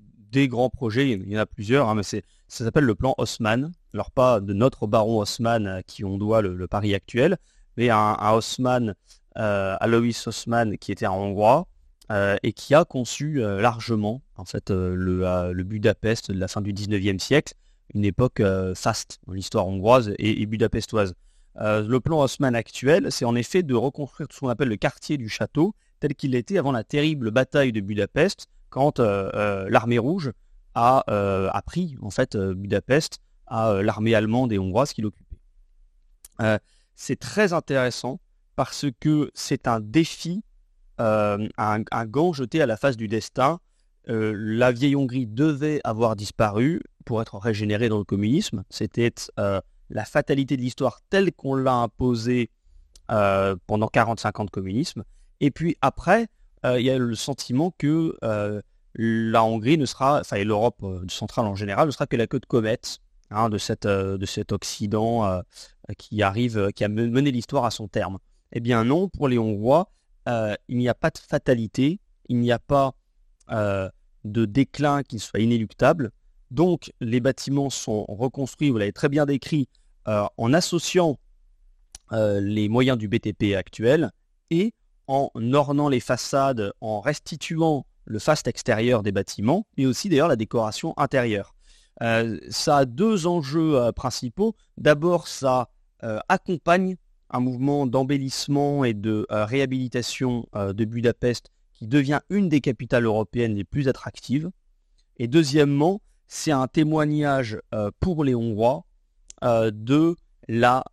grands 0.49 0.71
projets, 0.71 1.11
il 1.11 1.29
y 1.31 1.37
en 1.37 1.41
a 1.41 1.47
plusieurs, 1.47 1.89
hein, 1.89 1.95
mais 1.95 2.23
ça 2.49 2.65
s'appelle 2.65 2.85
le 2.85 2.95
plan 2.95 3.15
Haussmann. 3.19 3.73
Alors 3.95 4.11
pas 4.11 4.41
de 4.41 4.53
notre 4.53 4.87
baron 4.87 5.21
Haussmann 5.21 5.67
à 5.67 5.83
qui 5.83 6.05
on 6.05 6.19
doit 6.19 6.43
le, 6.43 6.67
Paris 6.67 6.95
actuel, 6.95 7.39
mais 7.77 7.91
un, 7.91 8.17
Haussmann, 8.33 8.95
euh, 9.39 9.77
Alois 9.81 10.27
Haussmann 10.27 10.77
qui 10.79 10.93
était 10.93 11.07
un 11.07 11.13
Hongrois 11.13 11.69
euh, 12.11 12.37
et 12.43 12.53
qui 12.53 12.75
a 12.75 12.85
conçu 12.85 13.41
largement 13.41 14.23
en 14.37 14.45
fait 14.45 14.71
le, 14.71 15.63
Budapest 15.63 16.31
de 16.31 16.39
la 16.39 16.49
fin 16.49 16.61
du 16.61 16.73
19e 16.73 17.19
siècle, 17.19 17.55
une 17.95 18.05
époque 18.05 18.43
faste 18.75 19.21
dans 19.27 19.35
l'histoire 19.35 19.67
hongroise 19.69 20.13
et 20.19 20.45
budapestoise. 20.47 21.15
Euh, 21.61 21.87
le 21.87 22.01
plan 22.01 22.23
Haussmann 22.23 22.55
actuel, 22.55 23.11
c'est 23.11 23.25
en 23.25 23.35
effet 23.35 23.63
de 23.63 23.75
reconstruire 23.75 24.29
ce 24.31 24.41
qu'on 24.41 24.49
appelle 24.49 24.69
le 24.69 24.77
quartier 24.77 25.17
du 25.17 25.29
château 25.29 25.75
tel 26.01 26.15
qu'il 26.15 26.35
était 26.35 26.59
avant 26.59 26.71
la 26.71 26.85
terrible 26.85 27.33
bataille 27.33 27.73
de 27.73 27.81
Budapest, 27.81 28.47
quand 28.71 29.01
euh, 29.01 29.31
euh, 29.35 29.69
l'armée 29.69 29.99
rouge 29.99 30.31
a, 30.75 31.63
pris 31.67 31.97
en 32.03 32.11
fait 32.11 32.37
Budapest 32.37 33.19
à 33.47 33.83
l'armée 33.83 34.15
allemande 34.15 34.53
et 34.53 34.59
hongroise 34.59 34.93
qui 34.93 35.03
l'occupait. 35.03 35.39
c'est 36.95 37.19
très 37.19 37.53
intéressant 37.53 38.21
parce 38.57 38.87
que 39.01 39.31
c'est 39.35 39.67
un 39.69 39.81
défi, 39.81 40.43
un, 40.99 42.07
gant 42.07 42.33
jeté 42.33 42.61
à 42.61 42.67
la 42.67 42.77
face 42.77 42.97
du 42.97 43.09
destin. 43.09 43.61
la 44.07 44.73
vieille 44.73 44.97
Hongrie 44.97 45.27
devait 45.27 45.81
avoir 45.85 46.17
disparu 46.17 46.83
pour 47.05 47.23
être 47.23 47.39
régénérée 47.39 47.89
dans 47.89 47.99
le 47.99 48.05
communisme. 48.05 48.65
C'était 48.71 49.15
la 49.91 50.05
fatalité 50.05 50.57
de 50.57 50.63
l'histoire 50.63 51.01
telle 51.11 51.33
qu'on 51.33 51.55
l'a 51.55 51.75
imposée 51.75 52.51
euh, 53.11 53.57
pendant 53.67 53.89
45 53.89 54.41
ans 54.41 54.45
de 54.45 54.51
communisme. 54.51 55.03
Et 55.41 55.51
puis 55.51 55.77
après, 55.81 56.27
euh, 56.67 56.79
il 56.79 56.85
y 56.85 56.91
a 56.91 56.99
le 56.99 57.15
sentiment 57.15 57.73
que 57.79 58.17
euh, 58.23 58.61
la 58.99 59.45
Hongrie 59.45 59.79
ne 59.79 59.87
sera, 59.87 60.21
enfin 60.21 60.37
et 60.37 60.45
l'Europe 60.45 60.85
centrale 61.09 61.47
en 61.47 61.55
général, 61.55 61.87
ne 61.87 61.93
sera 61.93 62.07
que 62.07 62.17
la 62.17 62.27
queue 62.27 62.41
de 62.41 62.47
comète 62.47 62.99
hein, 63.31 63.49
de, 63.49 63.59
cette, 63.59 63.87
de 63.87 64.27
cet 64.27 64.53
Occident 64.53 65.43
qui 65.97 66.23
arrive, 66.23 66.73
qui 66.75 66.85
a 66.85 66.89
mené 66.89 67.31
l'histoire 67.31 67.65
à 67.65 67.71
son 67.71 67.89
terme. 67.89 68.19
Eh 68.53 68.61
bien 68.61 68.85
non, 68.85 69.09
pour 69.09 69.29
les 69.29 69.39
Hongrois, 69.39 69.91
il 70.27 70.79
n'y 70.79 70.89
a 70.89 70.95
pas 70.95 71.11
de 71.11 71.19
fatalité, 71.19 72.01
il 72.29 72.39
n'y 72.39 72.51
a 72.51 72.59
pas 72.59 72.95
de 73.49 74.45
déclin 74.45 75.03
qui 75.03 75.19
soit 75.19 75.41
inéluctable. 75.41 76.11
Donc 76.51 76.93
les 77.01 77.21
bâtiments 77.21 77.71
sont 77.71 78.05
reconstruits, 78.09 78.71
vous 78.71 78.79
l'avez 78.79 78.93
très 78.93 79.09
bien 79.09 79.27
décrit, 79.27 79.69
euh, 80.07 80.25
en 80.37 80.53
associant 80.55 81.19
euh, 82.13 82.41
les 82.41 82.69
moyens 82.69 82.97
du 82.97 83.09
BTP 83.09 83.55
actuel 83.57 84.11
et 84.51 84.73
en 85.07 85.31
ornant 85.53 85.89
les 85.89 86.01
façades, 86.01 86.73
en 86.81 87.01
restituant 87.01 87.87
le 88.09 88.19
faste 88.19 88.49
extérieur 88.49 89.03
des 89.03 89.13
bâtiments, 89.13 89.67
mais 89.77 89.87
aussi 89.87 90.09
d'ailleurs 90.09 90.29
la 90.29 90.37
décoration 90.37 90.95
intérieure. 90.97 91.55
Euh, 92.03 92.39
ça 92.49 92.79
a 92.79 92.85
deux 92.85 93.27
enjeux 93.27 93.93
principaux. 93.95 94.57
D'abord, 94.77 95.29
ça 95.29 95.69
accompagne 96.29 96.97
un 97.31 97.41
mouvement 97.41 97.87
d'embellissement 97.87 98.85
et 98.85 98.95
de 98.95 99.27
réhabilitation 99.31 100.47
de 100.55 100.85
Budapest 100.85 101.51
qui 101.73 101.89
devient 101.89 102.21
une 102.31 102.49
des 102.49 102.61
capitales 102.61 103.05
européennes 103.05 103.57
les 103.57 103.65
plus 103.65 103.89
attractives. 103.89 104.49
Et 105.17 105.27
deuxièmement, 105.27 106.01
c'est 106.29 106.53
un 106.53 106.69
témoignage 106.69 107.59
pour 107.99 108.23
les 108.23 108.37
Hongrois 108.37 108.85
de 109.43 110.15
la 110.47 110.85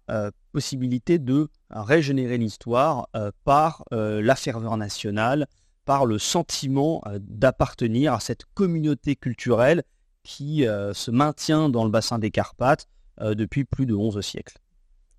possibilité 0.51 1.19
de 1.19 1.49
régénérer 1.69 2.39
l'histoire 2.39 3.07
par 3.43 3.85
la 3.91 4.35
ferveur 4.35 4.75
nationale, 4.77 5.45
par 5.85 6.05
le 6.05 6.19
sentiment 6.19 7.01
d'appartenir 7.19 8.13
à 8.13 8.19
cette 8.19 8.45
communauté 8.53 9.15
culturelle 9.15 9.83
qui 10.23 10.65
se 10.93 11.11
maintient 11.11 11.69
dans 11.69 11.83
le 11.83 11.91
bassin 11.91 12.19
des 12.19 12.31
Carpates 12.31 12.87
depuis 13.21 13.63
plus 13.63 13.85
de 13.85 13.93
11 13.93 14.19
siècles. 14.21 14.57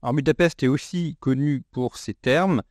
Alors 0.02 0.14
Budapest 0.14 0.62
est 0.62 0.68
aussi 0.68 1.16
connu 1.20 1.62
pour 1.70 1.96
ses 1.96 2.14
termes. 2.14 2.62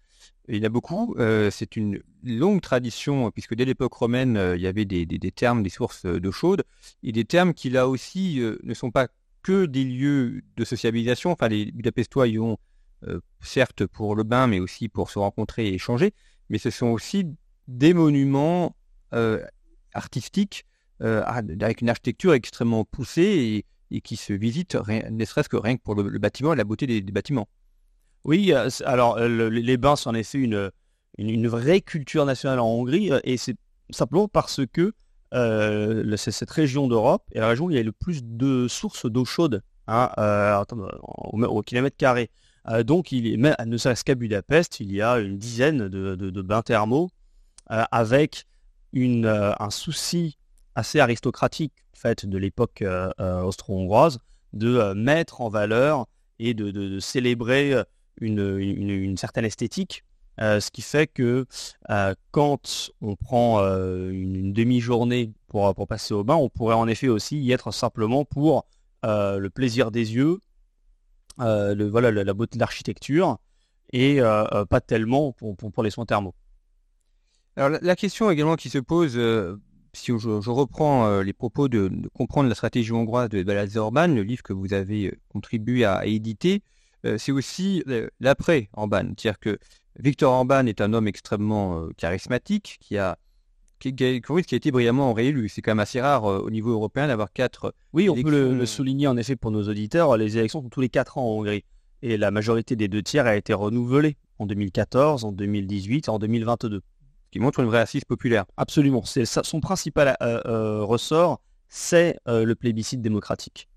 Il 0.50 0.62
y 0.62 0.66
a 0.66 0.70
beaucoup. 0.70 1.16
c'est 1.50 1.78
une 1.78 2.02
longue 2.24 2.62
tradition, 2.62 3.32
puisque 3.32 3.56
dès 3.56 3.66
l'époque 3.66 3.94
romaine, 3.94 4.38
il 4.56 4.62
y 4.62 4.68
avait 4.68 4.86
des, 4.86 5.06
des, 5.06 5.32
termes, 5.32 5.64
des 5.64 5.70
sources 5.70 6.06
d'eau 6.06 6.32
chaude, 6.32 6.64
et 7.04 7.14
des 7.14 7.26
termes 7.26 7.54
qui 7.54 7.70
là 7.70 7.88
aussi 7.88 8.42
ne 8.64 8.74
sont 8.74 8.92
pas 8.92 9.08
que 9.46 9.68
des 9.68 9.84
lieux 9.84 10.42
de 10.58 10.66
sociabilisation. 10.66 11.32
Enfin, 11.32 11.50
les 11.50 11.72
Budapestois 11.72 12.28
y 12.28 12.40
ont 12.40 12.58
euh, 13.08 13.20
certes 13.42 13.86
pour 13.86 14.16
le 14.16 14.24
bain, 14.24 14.48
mais 14.48 14.60
aussi 14.60 14.90
pour 14.90 15.12
se 15.12 15.20
rencontrer 15.20 15.68
et 15.68 15.76
échanger. 15.76 16.14
Mais 16.50 16.58
ce 16.58 16.72
sont 16.72 16.88
aussi 16.88 17.28
des 17.68 17.94
monuments 17.94 18.76
euh, 19.14 19.44
artistiques 19.94 20.66
euh, 21.02 21.24
avec 21.24 21.82
une 21.82 21.90
architecture 21.90 22.34
extrêmement 22.34 22.86
poussée 22.86 23.66
et, 23.92 24.02
qui 24.02 24.18
se 24.18 24.34
visitent, 24.34 24.78
ne 25.10 25.26
serait-ce 25.26 25.48
que 25.48 25.56
rien 25.56 25.78
que 25.78 25.82
pour 25.82 25.96
le, 25.96 26.20
bâtiment 26.20 26.52
et 26.52 26.56
la 26.58 26.66
beauté 26.66 26.86
des, 26.86 27.02
bâtiments. 27.02 27.48
Oui, 28.26 28.52
alors 28.84 29.20
les 29.20 29.78
bains 29.78 29.96
sont 29.96 30.10
en 30.10 30.16
effet 30.16 30.40
une, 30.40 30.70
une, 31.18 31.48
vraie 31.48 31.80
culture 31.80 32.26
nationale 32.26 32.60
en 32.60 32.68
Hongrie 32.68 33.12
et 33.24 33.38
c'est 33.38 33.56
simplement 33.92 34.28
parce 34.28 34.62
que 34.66 34.94
euh, 35.34 36.16
cette 36.18 36.52
région 36.52 36.88
d'Europe 36.88 37.24
et 37.34 37.40
la 37.40 37.50
région 37.50 37.66
où 37.66 37.72
il 37.72 37.76
y 37.76 37.80
a 37.80 37.84
le 37.84 37.92
plus 37.92 38.24
de 38.24 38.68
sources 38.68 39.06
d'eau 39.06 39.26
chaude 39.26 39.62
hein, 39.88 40.10
euh, 40.18 40.64
au, 41.02 41.62
kilomètre 41.62 41.98
carré. 41.98 42.30
Euh, 42.70 42.84
donc, 42.84 43.12
il 43.12 43.28
est, 43.28 43.66
ne 43.66 43.78
serait-ce 43.78 44.04
qu'à 44.04 44.16
Budapest, 44.16 44.80
il 44.80 44.92
y 44.94 45.02
a 45.02 45.20
une 45.20 45.38
dizaine 45.38 45.88
de, 45.90 46.42
bains 46.42 46.62
thermaux 46.62 47.10
avec 47.68 48.46
une, 48.94 49.26
un 49.26 49.70
souci 49.70 50.38
assez 50.76 51.00
aristocratique 51.00 51.74
fait, 51.94 52.26
de 52.26 52.38
l'époque 52.38 52.84
austro-hongroise 53.20 54.20
de 54.54 54.94
mettre 54.94 55.42
en 55.42 55.50
valeur 55.50 56.08
et 56.40 56.54
de, 56.54 57.00
célébrer 57.00 57.76
une, 58.22 59.18
certaine 59.18 59.46
esthétique 59.46 60.04
euh, 60.42 60.60
ce 60.60 60.70
qui 60.70 60.82
fait 60.82 61.08
que 61.08 61.46
euh, 61.90 62.14
quand 62.32 62.92
on 63.00 63.16
prend 63.16 63.62
euh, 63.62 64.10
une, 64.10 64.52
demi-journée 64.52 65.32
pour, 65.48 65.74
passer 65.88 66.14
au 66.14 66.26
bain, 66.26 66.36
on 66.36 66.50
pourrait 66.50 66.76
en 66.76 66.88
effet 66.88 67.08
aussi 67.08 67.40
y 67.40 67.54
être 67.54 67.72
simplement 67.72 68.26
pour 68.26 68.66
le 69.04 69.48
plaisir 69.50 69.92
des 69.92 70.16
yeux, 70.16 70.40
la, 71.38 72.34
beauté 72.34 72.58
de 72.58 72.60
l'architecture, 72.60 73.38
et 73.94 74.20
pas 74.70 74.82
tellement 74.82 75.32
pour, 75.32 75.56
pour, 75.56 75.84
les 75.84 75.92
soins 75.92 76.06
thermaux. 76.06 76.34
Alors 77.56 77.80
la, 77.82 77.96
question 77.96 78.30
également 78.30 78.56
qui 78.56 78.70
se 78.70 78.80
pose, 78.80 79.20
si 79.94 80.12
je, 80.18 80.50
reprends 80.50 81.22
les 81.22 81.34
propos 81.34 81.68
de, 81.70 81.90
comprendre 82.14 82.50
la 82.50 82.56
stratégie 82.56 82.92
hongroise 82.92 83.30
de 83.30 83.44
Balazs 83.44 83.78
Orban, 83.78 84.08
le 84.08 84.24
livre 84.24 84.44
que 84.44 84.54
vous 84.54 84.74
avez 84.74 85.18
contribué 85.30 85.86
à, 85.86 86.06
éditer, 86.06 86.64
c'est 87.18 87.32
aussi 87.32 87.84
l'après 88.20 88.70
Orban. 88.74 89.14
C'est-à-dire 89.18 89.40
que 89.40 89.58
Victor 90.00 90.34
Orban 90.34 90.66
est 90.66 90.82
un 90.82 90.94
homme 90.94 91.08
extrêmement 91.08 91.80
euh, 91.80 91.90
charismatique 91.98 92.78
qui 92.82 92.98
a 92.98 93.18
qui, 93.80 93.94
qui, 93.94 94.04
a 94.04 94.56
été 94.56 94.72
brillamment 94.72 95.14
réélu. 95.14 95.50
C'est 95.50 95.62
quand 95.62 95.72
même 95.72 95.80
assez 95.80 96.02
rare 96.02 96.26
euh, 96.26 96.40
au 96.40 96.50
niveau 96.50 96.72
européen 96.72 97.08
d'avoir 97.08 97.32
quatre. 97.32 97.74
Oui, 97.94 98.10
on 98.10 98.16
peut 98.16 98.30
le, 98.32 98.66
souligner 98.66 99.08
en 99.08 99.18
effet 99.18 99.36
pour 99.36 99.52
nos 99.52 99.68
auditeurs. 99.68 100.16
Les 100.18 100.38
élections 100.38 100.62
sont 100.62 100.70
tous 100.70 100.82
les 100.82 100.90
quatre 100.90 101.18
ans 101.18 101.24
en 101.24 101.38
Hongrie. 101.38 101.64
Et 102.02 102.18
la 102.18 102.32
majorité 102.32 102.76
des 102.76 102.88
deux 102.88 103.04
tiers 103.04 103.26
a 103.26 103.36
été 103.36 103.54
renouvelée 103.54 104.18
en 104.40 104.46
2014, 104.46 105.24
en 105.24 105.32
2018 105.32 106.08
et 106.08 106.10
en 106.10 106.20
2022. 106.20 106.82
Qui 107.36 107.42
montre 107.42 107.60
une 107.60 107.66
vraie 107.66 107.80
assise 107.80 108.06
populaire. 108.06 108.46
Absolument. 108.56 109.04
C'est 109.04 109.26
son 109.26 109.60
principal 109.60 110.16
euh, 110.22 110.86
ressort, 110.86 111.42
c'est 111.68 112.18
le 112.26 112.54
plébiscite 112.54 113.02
démocratique. 113.02 113.68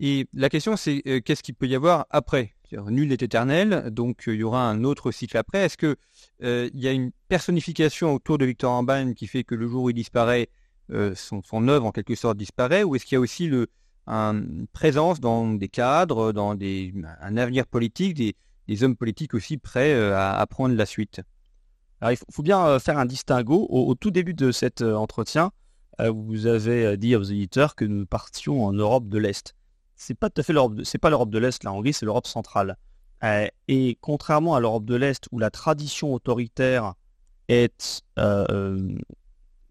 Et 0.00 0.26
la 0.34 0.48
question, 0.48 0.76
c'est 0.76 1.00
qu'est-ce 1.24 1.44
qu'il 1.44 1.54
peut 1.54 1.68
y 1.68 1.76
avoir 1.76 2.06
après? 2.10 2.56
Nul 2.72 3.08
n'est 3.08 3.14
éternel, 3.14 3.90
donc 3.90 4.28
euh, 4.28 4.34
il 4.34 4.40
y 4.40 4.42
aura 4.42 4.68
un 4.68 4.84
autre 4.84 5.10
cycle 5.10 5.36
après. 5.36 5.60
Est-ce 5.60 5.76
qu'il 5.76 5.96
euh, 6.44 6.70
y 6.74 6.88
a 6.88 6.92
une 6.92 7.10
personnification 7.28 8.14
autour 8.14 8.38
de 8.38 8.44
Victor 8.44 8.72
Orban 8.72 9.12
qui 9.14 9.26
fait 9.26 9.44
que 9.44 9.54
le 9.54 9.66
jour 9.66 9.84
où 9.84 9.90
il 9.90 9.94
disparaît, 9.94 10.48
euh, 10.92 11.14
son, 11.14 11.68
œuvre 11.68 11.86
en 11.86 11.92
quelque 11.92 12.14
sorte 12.14 12.36
disparaît? 12.36 12.82
Ou 12.82 12.94
est-ce 12.96 13.04
qu'il 13.04 13.16
y 13.16 13.18
a 13.18 13.20
aussi 13.20 13.48
le, 13.48 13.68
une 14.06 14.66
présence 14.72 15.20
dans 15.20 15.52
des 15.52 15.68
cadres, 15.68 16.32
dans 16.32 16.54
des, 16.54 16.94
un 17.20 17.36
avenir 17.36 17.66
politique, 17.66 18.14
des, 18.14 18.84
hommes 18.84 18.96
politiques 18.96 19.34
aussi 19.34 19.58
prêts 19.58 19.92
à, 20.12 20.46
prendre 20.48 20.74
la 20.76 20.86
suite? 20.86 21.20
Alors, 22.00 22.12
il 22.12 22.18
faut, 22.32 22.42
bien 22.42 22.78
faire 22.78 22.98
un 22.98 23.06
distinguo. 23.06 23.66
Au, 23.68 23.94
tout 23.94 24.10
début 24.10 24.34
de 24.34 24.52
cet 24.52 24.82
entretien, 24.82 25.50
vous 25.98 26.46
avez 26.46 26.96
dit 26.96 27.14
aux 27.14 27.22
éditeurs 27.22 27.74
que 27.74 27.84
nous 27.84 28.06
partions 28.06 28.64
en 28.64 28.72
Europe 28.72 29.08
de 29.08 29.18
l'Est 29.18 29.54
c'est 30.00 30.14
pas 30.14 30.30
l'Europe, 30.48 30.80
c'est 30.82 30.98
pas 30.98 31.10
l'Europe 31.10 31.28
de 31.30 31.38
l'Est, 31.38 31.62
la 31.62 31.72
Hongrie, 31.72 31.92
c'est 31.92 32.06
l'Europe 32.06 32.26
centrale. 32.26 32.76
Euh, 33.22 33.46
et 33.68 33.98
contrairement 34.00 34.54
à 34.54 34.60
l'Europe 34.60 34.86
de 34.86 34.94
l'Est, 34.94 35.26
où 35.30 35.38
la 35.38 35.50
tradition 35.50 36.14
autoritaire 36.14 36.94
est 37.48 38.02
euh, 38.18 38.46
euh, 38.48 38.96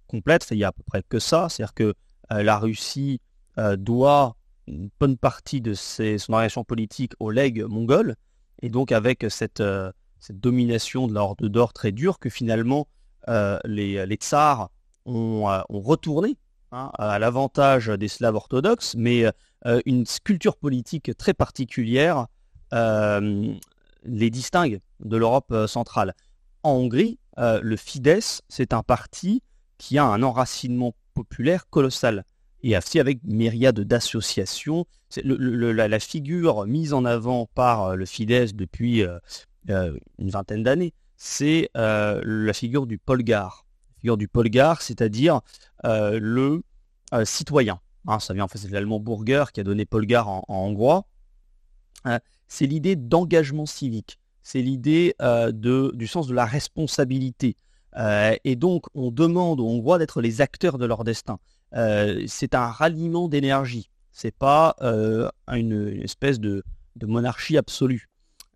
complète, 0.05 0.45
il 0.51 0.57
y 0.57 0.63
a 0.63 0.67
à 0.67 0.71
peu 0.71 0.83
près 0.83 1.01
que 1.01 1.17
ça, 1.17 1.49
c'est-à-dire 1.49 1.73
que 1.73 1.95
la 2.29 2.59
Russie 2.59 3.21
doit 3.77 4.35
une 4.67 4.91
bonne 4.99 5.17
partie 5.17 5.61
de 5.61 5.73
ses, 5.73 6.19
son 6.19 6.33
organisation 6.33 6.63
politique 6.63 7.13
aux 7.19 7.31
legs 7.31 7.63
mongols, 7.63 8.15
et 8.61 8.69
donc 8.69 8.91
avec 8.91 9.25
cette, 9.29 9.63
cette 10.19 10.39
domination 10.39 11.07
de 11.07 11.13
l'ordre 11.13 11.47
d'or 11.47 11.73
très 11.73 11.91
dure 11.91 12.19
que 12.19 12.29
finalement 12.29 12.87
les, 13.65 14.05
les 14.07 14.15
tsars 14.15 14.71
ont, 15.05 15.45
ont 15.69 15.81
retourné 15.81 16.37
hein, 16.71 16.91
à 16.97 17.19
l'avantage 17.19 17.87
des 17.87 18.07
Slaves 18.07 18.35
orthodoxes, 18.35 18.95
mais 18.97 19.25
euh, 19.65 19.81
une 19.85 20.05
culture 20.23 20.55
politique 20.55 21.15
très 21.17 21.33
particulière 21.33 22.27
euh, 22.73 23.53
les 24.03 24.29
distingue 24.29 24.79
de 25.01 25.17
l'Europe 25.17 25.51
euh, 25.51 25.67
centrale. 25.67 26.13
En 26.63 26.71
Hongrie, 26.71 27.19
le 27.37 27.77
Fidesz, 27.77 28.41
c'est 28.49 28.73
un 28.73 28.83
parti 28.83 29.41
qui 29.77 29.97
a 29.97 30.03
un 30.03 30.23
enracinement 30.23 30.93
populaire 31.13 31.69
colossal 31.69 32.25
et 32.63 32.77
aussi 32.77 32.99
avec 32.99 33.23
myriade 33.23 33.79
d'associations. 33.79 34.85
la, 35.23 35.99
figure 35.99 36.67
mise 36.67 36.91
en 36.91 37.05
avant 37.05 37.45
par 37.55 37.95
le 37.95 38.05
Fidesz 38.05 38.53
depuis 38.53 39.05
une 39.67 40.29
vingtaine 40.29 40.63
d'années, 40.63 40.93
c'est 41.17 41.69
la 41.73 42.53
figure 42.53 42.87
du 42.87 42.97
polgar. 42.97 43.65
La 43.89 44.01
figure 44.01 44.17
du 44.17 44.27
polgar, 44.27 44.81
c'est-à-dire 44.81 45.41
le 45.83 46.61
citoyen. 47.23 47.79
Hein, 48.07 48.19
ça 48.19 48.33
vient 48.33 48.45
en 48.45 48.47
fait 48.47 48.57
c'est 48.57 48.69
l'allemand 48.69 48.99
Burger 48.99 49.45
qui 49.53 49.59
a 49.59 49.63
donné 49.63 49.85
Polgar 49.85 50.27
en, 50.27 50.43
hongrois. 50.47 51.05
Euh, 52.07 52.17
c'est 52.47 52.65
l'idée 52.65 52.95
d'engagement 52.95 53.65
civique, 53.65 54.19
c'est 54.41 54.61
l'idée 54.61 55.15
euh, 55.21 55.51
du 55.51 56.07
sens 56.07 56.27
de 56.27 56.33
la 56.33 56.45
responsabilité. 56.45 57.55
Euh, 57.97 58.35
et 58.43 58.55
donc 58.55 58.85
on 58.93 59.11
demande 59.11 59.59
aux 59.59 59.67
Hongrois 59.67 59.97
d'être 59.97 60.21
les 60.21 60.41
acteurs 60.41 60.77
de 60.77 60.85
leur 60.85 61.03
destin. 61.03 61.39
c'est 62.27 62.55
un 62.55 62.67
ralliement 62.67 63.27
d'énergie, 63.27 63.89
c'est 64.11 64.35
pas 64.35 64.75
une, 65.47 66.01
espèce 66.01 66.39
de, 66.39 66.63
monarchie 67.01 67.57
absolue. 67.57 68.07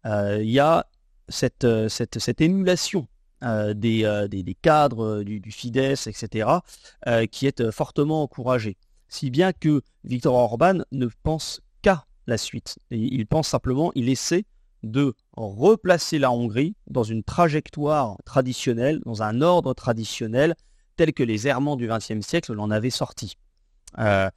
Il 0.06 0.50
y 0.50 0.60
a 0.60 0.86
cette, 1.30 1.68
cette, 1.88 2.42
émulation 2.42 3.08
des, 3.42 4.28
des, 4.30 4.58
cadres 4.62 5.24
du, 5.24 5.52
Fidesz, 5.52 6.08
etc., 6.08 6.50
qui 7.32 7.48
est 7.48 7.72
fortement 7.72 8.24
encouragée 8.24 8.78
si 9.14 9.30
bien 9.30 9.54
que 9.54 9.84
Victor 10.04 10.34
Orban 10.34 10.80
ne 10.92 11.08
pense 11.22 11.62
qu'à 11.84 12.06
la 12.26 12.38
suite. 12.38 12.80
il 12.90 13.28
pense 13.28 13.48
simplement, 13.48 13.92
il 13.94 14.10
essaie 14.10 14.44
de 14.82 15.14
replacer 15.34 16.18
la 16.18 16.32
Hongrie 16.32 16.76
dans 16.88 17.04
une 17.04 17.24
trajectoire 17.24 18.18
traditionnelle, 18.26 19.00
dans 19.06 19.22
un 19.22 19.42
ordre 19.42 19.76
traditionnel 19.76 20.56
tel 20.96 21.14
que 21.14 21.22
les 21.22 21.48
errements 21.48 21.76
du 21.76 21.88
XXe 21.88 22.26
siècle 22.26 22.54
l'en 22.54 22.72
avaient 22.72 22.90
sorti. 22.90 23.36
Euh, 24.00 24.32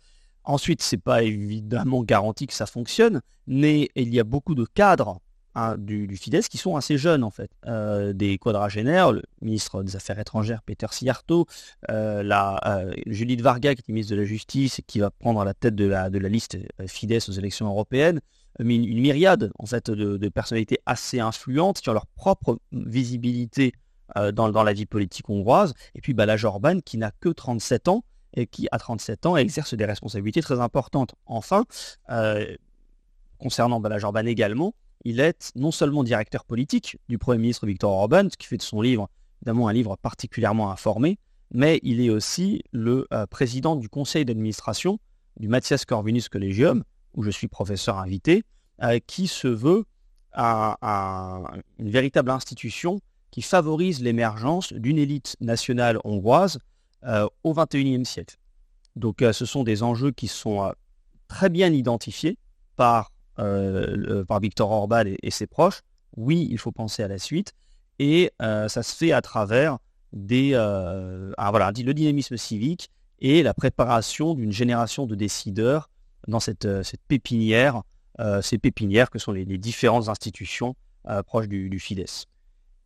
ensuite, 0.45 0.83
c'est 0.83 0.99
pas 0.99 1.23
évidemment 1.23 2.03
garanti 2.03 2.47
que 2.47 2.55
ça 2.55 2.67
fonctionne, 2.67 3.23
mais 3.47 3.89
il 3.95 4.13
y 4.15 4.21
a 4.21 4.25
beaucoup 4.25 4.55
de 4.55 4.67
cadres 4.67 5.21
Hein, 5.59 5.77
du, 5.79 6.15
Fidesz 6.19 6.51
qui 6.51 6.59
sont 6.59 6.77
assez 6.77 6.99
jeunes 6.99 7.25
en 7.25 7.31
fait. 7.31 7.51
Euh, 7.67 8.13
des 8.13 8.37
quadragénaires, 8.37 9.11
le 9.13 9.23
ministre 9.41 9.83
des 9.83 9.97
Affaires 9.97 10.19
étrangères 10.19 10.63
Peter 10.63 10.89
Siarto, 10.91 11.47
euh, 11.91 12.23
la, 12.23 12.61
euh, 12.67 12.93
Julie 13.07 13.39
de 13.39 13.43
Varga 13.43 13.75
qui 13.75 13.81
est 13.81 13.89
ministre 13.89 14.15
de 14.15 14.21
la 14.21 14.27
Justice 14.27 14.81
et 14.81 14.83
qui 14.83 14.99
va 14.99 15.11
prendre 15.11 15.43
la 15.45 15.55
tête 15.55 15.75
de 15.75 15.87
la, 15.87 16.11
la 16.11 16.29
liste 16.29 16.59
Fidesz 16.87 17.31
aux 17.31 17.33
élections 17.33 17.67
européennes, 17.69 18.21
mais 18.59 18.77
une, 18.77 19.01
myriade 19.01 19.51
en 19.59 19.65
fait 19.65 19.91
de, 19.91 20.29
personnalités 20.29 20.79
assez 20.85 21.21
influentes 21.21 21.81
qui 21.81 21.89
ont 21.89 21.95
leur 21.95 22.07
propre 22.07 22.59
visibilité 22.73 23.73
dans, 24.35 24.63
la 24.63 24.73
vie 24.75 24.85
politique 24.85 25.31
hongroise. 25.31 25.73
Et 25.95 26.03
puis 26.03 26.13
Balázs 26.13 26.45
Orban 26.45 26.81
qui 26.81 26.99
n'a 26.99 27.13
que 27.13 27.31
37 27.31 27.89
ans 27.89 28.05
et 28.35 28.47
qui, 28.47 28.69
à 28.73 28.79
37 28.79 29.25
ans, 29.25 29.39
exerce 29.39 29.73
des 29.73 29.87
responsabilités 29.87 30.43
très 30.43 30.61
importantes. 30.61 31.15
Enfin, 31.25 31.65
concernant 33.39 33.81
Balázs 33.81 34.05
Orban 34.05 34.27
également, 34.27 34.75
il 35.07 35.21
est 35.21 35.53
non 35.55 35.71
seulement 35.71 36.03
directeur 36.03 36.45
politique 36.45 36.99
du 37.09 37.17
Premier 37.17 37.39
ministre 37.39 37.65
Viktor 37.65 37.93
Orban, 37.93 38.29
ce 38.29 38.37
qui 38.37 38.49
fait 38.49 38.57
de 38.57 38.63
son 38.63 38.81
livre 38.81 39.09
évidemment 39.41 39.69
un 39.69 39.73
livre 39.73 39.97
particulièrement 39.97 40.73
informé, 40.73 41.21
mais 41.53 41.79
il 41.85 42.01
est 42.01 42.11
aussi 42.11 42.65
le 42.73 43.07
euh, 43.13 43.25
président 43.27 43.77
du 43.77 43.89
conseil 43.89 44.25
d'administration 44.25 44.99
du 45.39 45.47
Matthias 45.47 45.85
Corvinus 45.85 46.29
Collegium, 46.29 46.83
où 47.15 47.23
je 47.23 47.31
suis 47.31 47.47
professeur 47.47 47.99
invité, 47.99 48.43
euh, 48.83 48.99
qui 49.07 49.29
se 49.29 49.47
veut 49.47 49.85
une 50.35 51.63
véritable 51.79 52.31
institution 52.31 53.01
qui 53.31 53.43
favorise 53.43 54.03
l'émergence 54.03 54.73
d'une 54.73 54.99
élite 54.99 55.37
nationale 55.41 55.99
hongroise 56.03 56.59
euh, 57.05 57.29
au 57.45 57.55
XXIe 57.55 58.05
siècle. 58.05 58.37
Donc 58.97 59.23
ce 59.33 59.47
sont 59.47 59.63
des 59.63 59.83
enjeux 59.83 60.11
qui 60.11 60.27
sont 60.27 60.73
très 61.29 61.49
bien 61.49 61.73
identifiés 61.73 62.39
par, 62.75 63.13
par 63.37 64.41
Viktor 64.41 64.71
Orban 64.71 65.05
et, 65.23 65.31
ses 65.31 65.47
proches. 65.47 65.81
Oui, 66.17 66.49
il 66.51 66.59
faut 66.59 66.73
penser 66.73 67.03
à 67.03 67.09
la 67.09 67.19
suite. 67.19 67.53
Et 67.99 68.33
ça 68.41 68.83
se 68.83 68.95
fait 68.95 69.13
à 69.13 69.23
travers 69.23 69.79
des, 70.13 70.53
euh, 70.55 71.33
ah, 71.37 71.53
le 71.53 71.95
dynamisme 71.95 72.37
civique 72.37 72.91
et 73.21 73.43
la 73.43 73.55
préparation 73.55 74.35
d'une 74.35 74.53
génération 74.53 75.07
de 75.07 75.15
décideurs 75.15 75.91
dans 76.27 76.41
cette, 76.41 76.65
euh, 76.65 76.83
pépinière, 77.09 77.83
euh, 78.21 78.43
ces 78.43 78.59
pépinières 78.59 79.11
que 79.11 79.19
sont 79.19 79.33
les, 79.33 79.45
différentes 79.45 80.09
institutions 80.09 80.75
proches 81.27 81.47
du, 81.47 81.71
du, 81.71 81.79
Fidesz. 81.79 82.27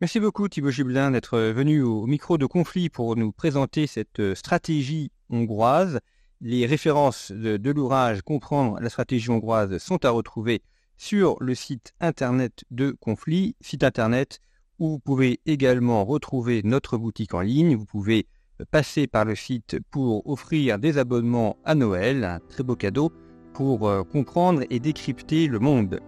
Merci 0.03 0.20
beaucoup 0.20 0.46
Thibaut 0.46 0.70
Gibelin 0.70 1.11
d'être 1.11 1.38
venu 1.38 1.80
au 1.80 2.05
micro 2.07 2.36
de 2.36 2.44
conflit 2.44 2.90
pour 2.90 3.16
nous 3.16 3.32
présenter 3.32 3.86
cette 3.86 4.34
stratégie 4.34 5.11
hongroise. 5.30 6.01
Les 6.43 6.64
références 6.64 7.32
de, 7.32 7.70
l'ouvrage 7.70 8.22
Comprendre 8.22 8.80
la 8.80 8.88
stratégie 8.88 9.30
hongroise 9.30 9.76
sont 9.76 10.05
à 10.07 10.11
retrouver 10.11 10.62
sur 10.97 11.36
le 11.41 11.55
site 11.55 11.93
internet 12.01 12.64
de 12.70 12.93
conflit, 12.93 13.57
site 13.61 13.84
internet 13.84 14.41
où 14.78 14.93
vous 14.93 14.99
pouvez 14.99 15.41
également 15.45 16.05
retrouver 16.05 16.62
notre 16.64 16.97
boutique 16.97 17.34
en 17.34 17.41
ligne. 17.41 17.76
Vous 17.76 17.84
pouvez 17.84 18.26
euh, 18.61 18.64
passer 18.70 19.07
par 19.07 19.26
le 19.26 19.34
site 19.34 19.78
pour 19.91 20.26
offrir 20.26 20.78
des 20.78 20.97
abonnements 20.97 21.59
à 21.64 21.74
Noël, 21.74 22.24
un 22.24 22.41
très 22.49 22.62
beau 22.62 22.76
cadeau 22.76 23.12
pour 23.53 23.86
euh, 23.86 24.03
comprendre 24.03 24.62
et 24.70 24.80
décrypter 24.80 25.47
le 25.47 25.59
monde. 25.59 26.01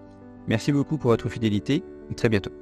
Merci 0.48 0.72
beaucoup 0.72 0.96
pour 0.96 1.10
votre 1.10 1.28
fidélité. 1.28 1.84
À 2.10 2.14
très 2.14 2.30
bientôt. 2.30 2.61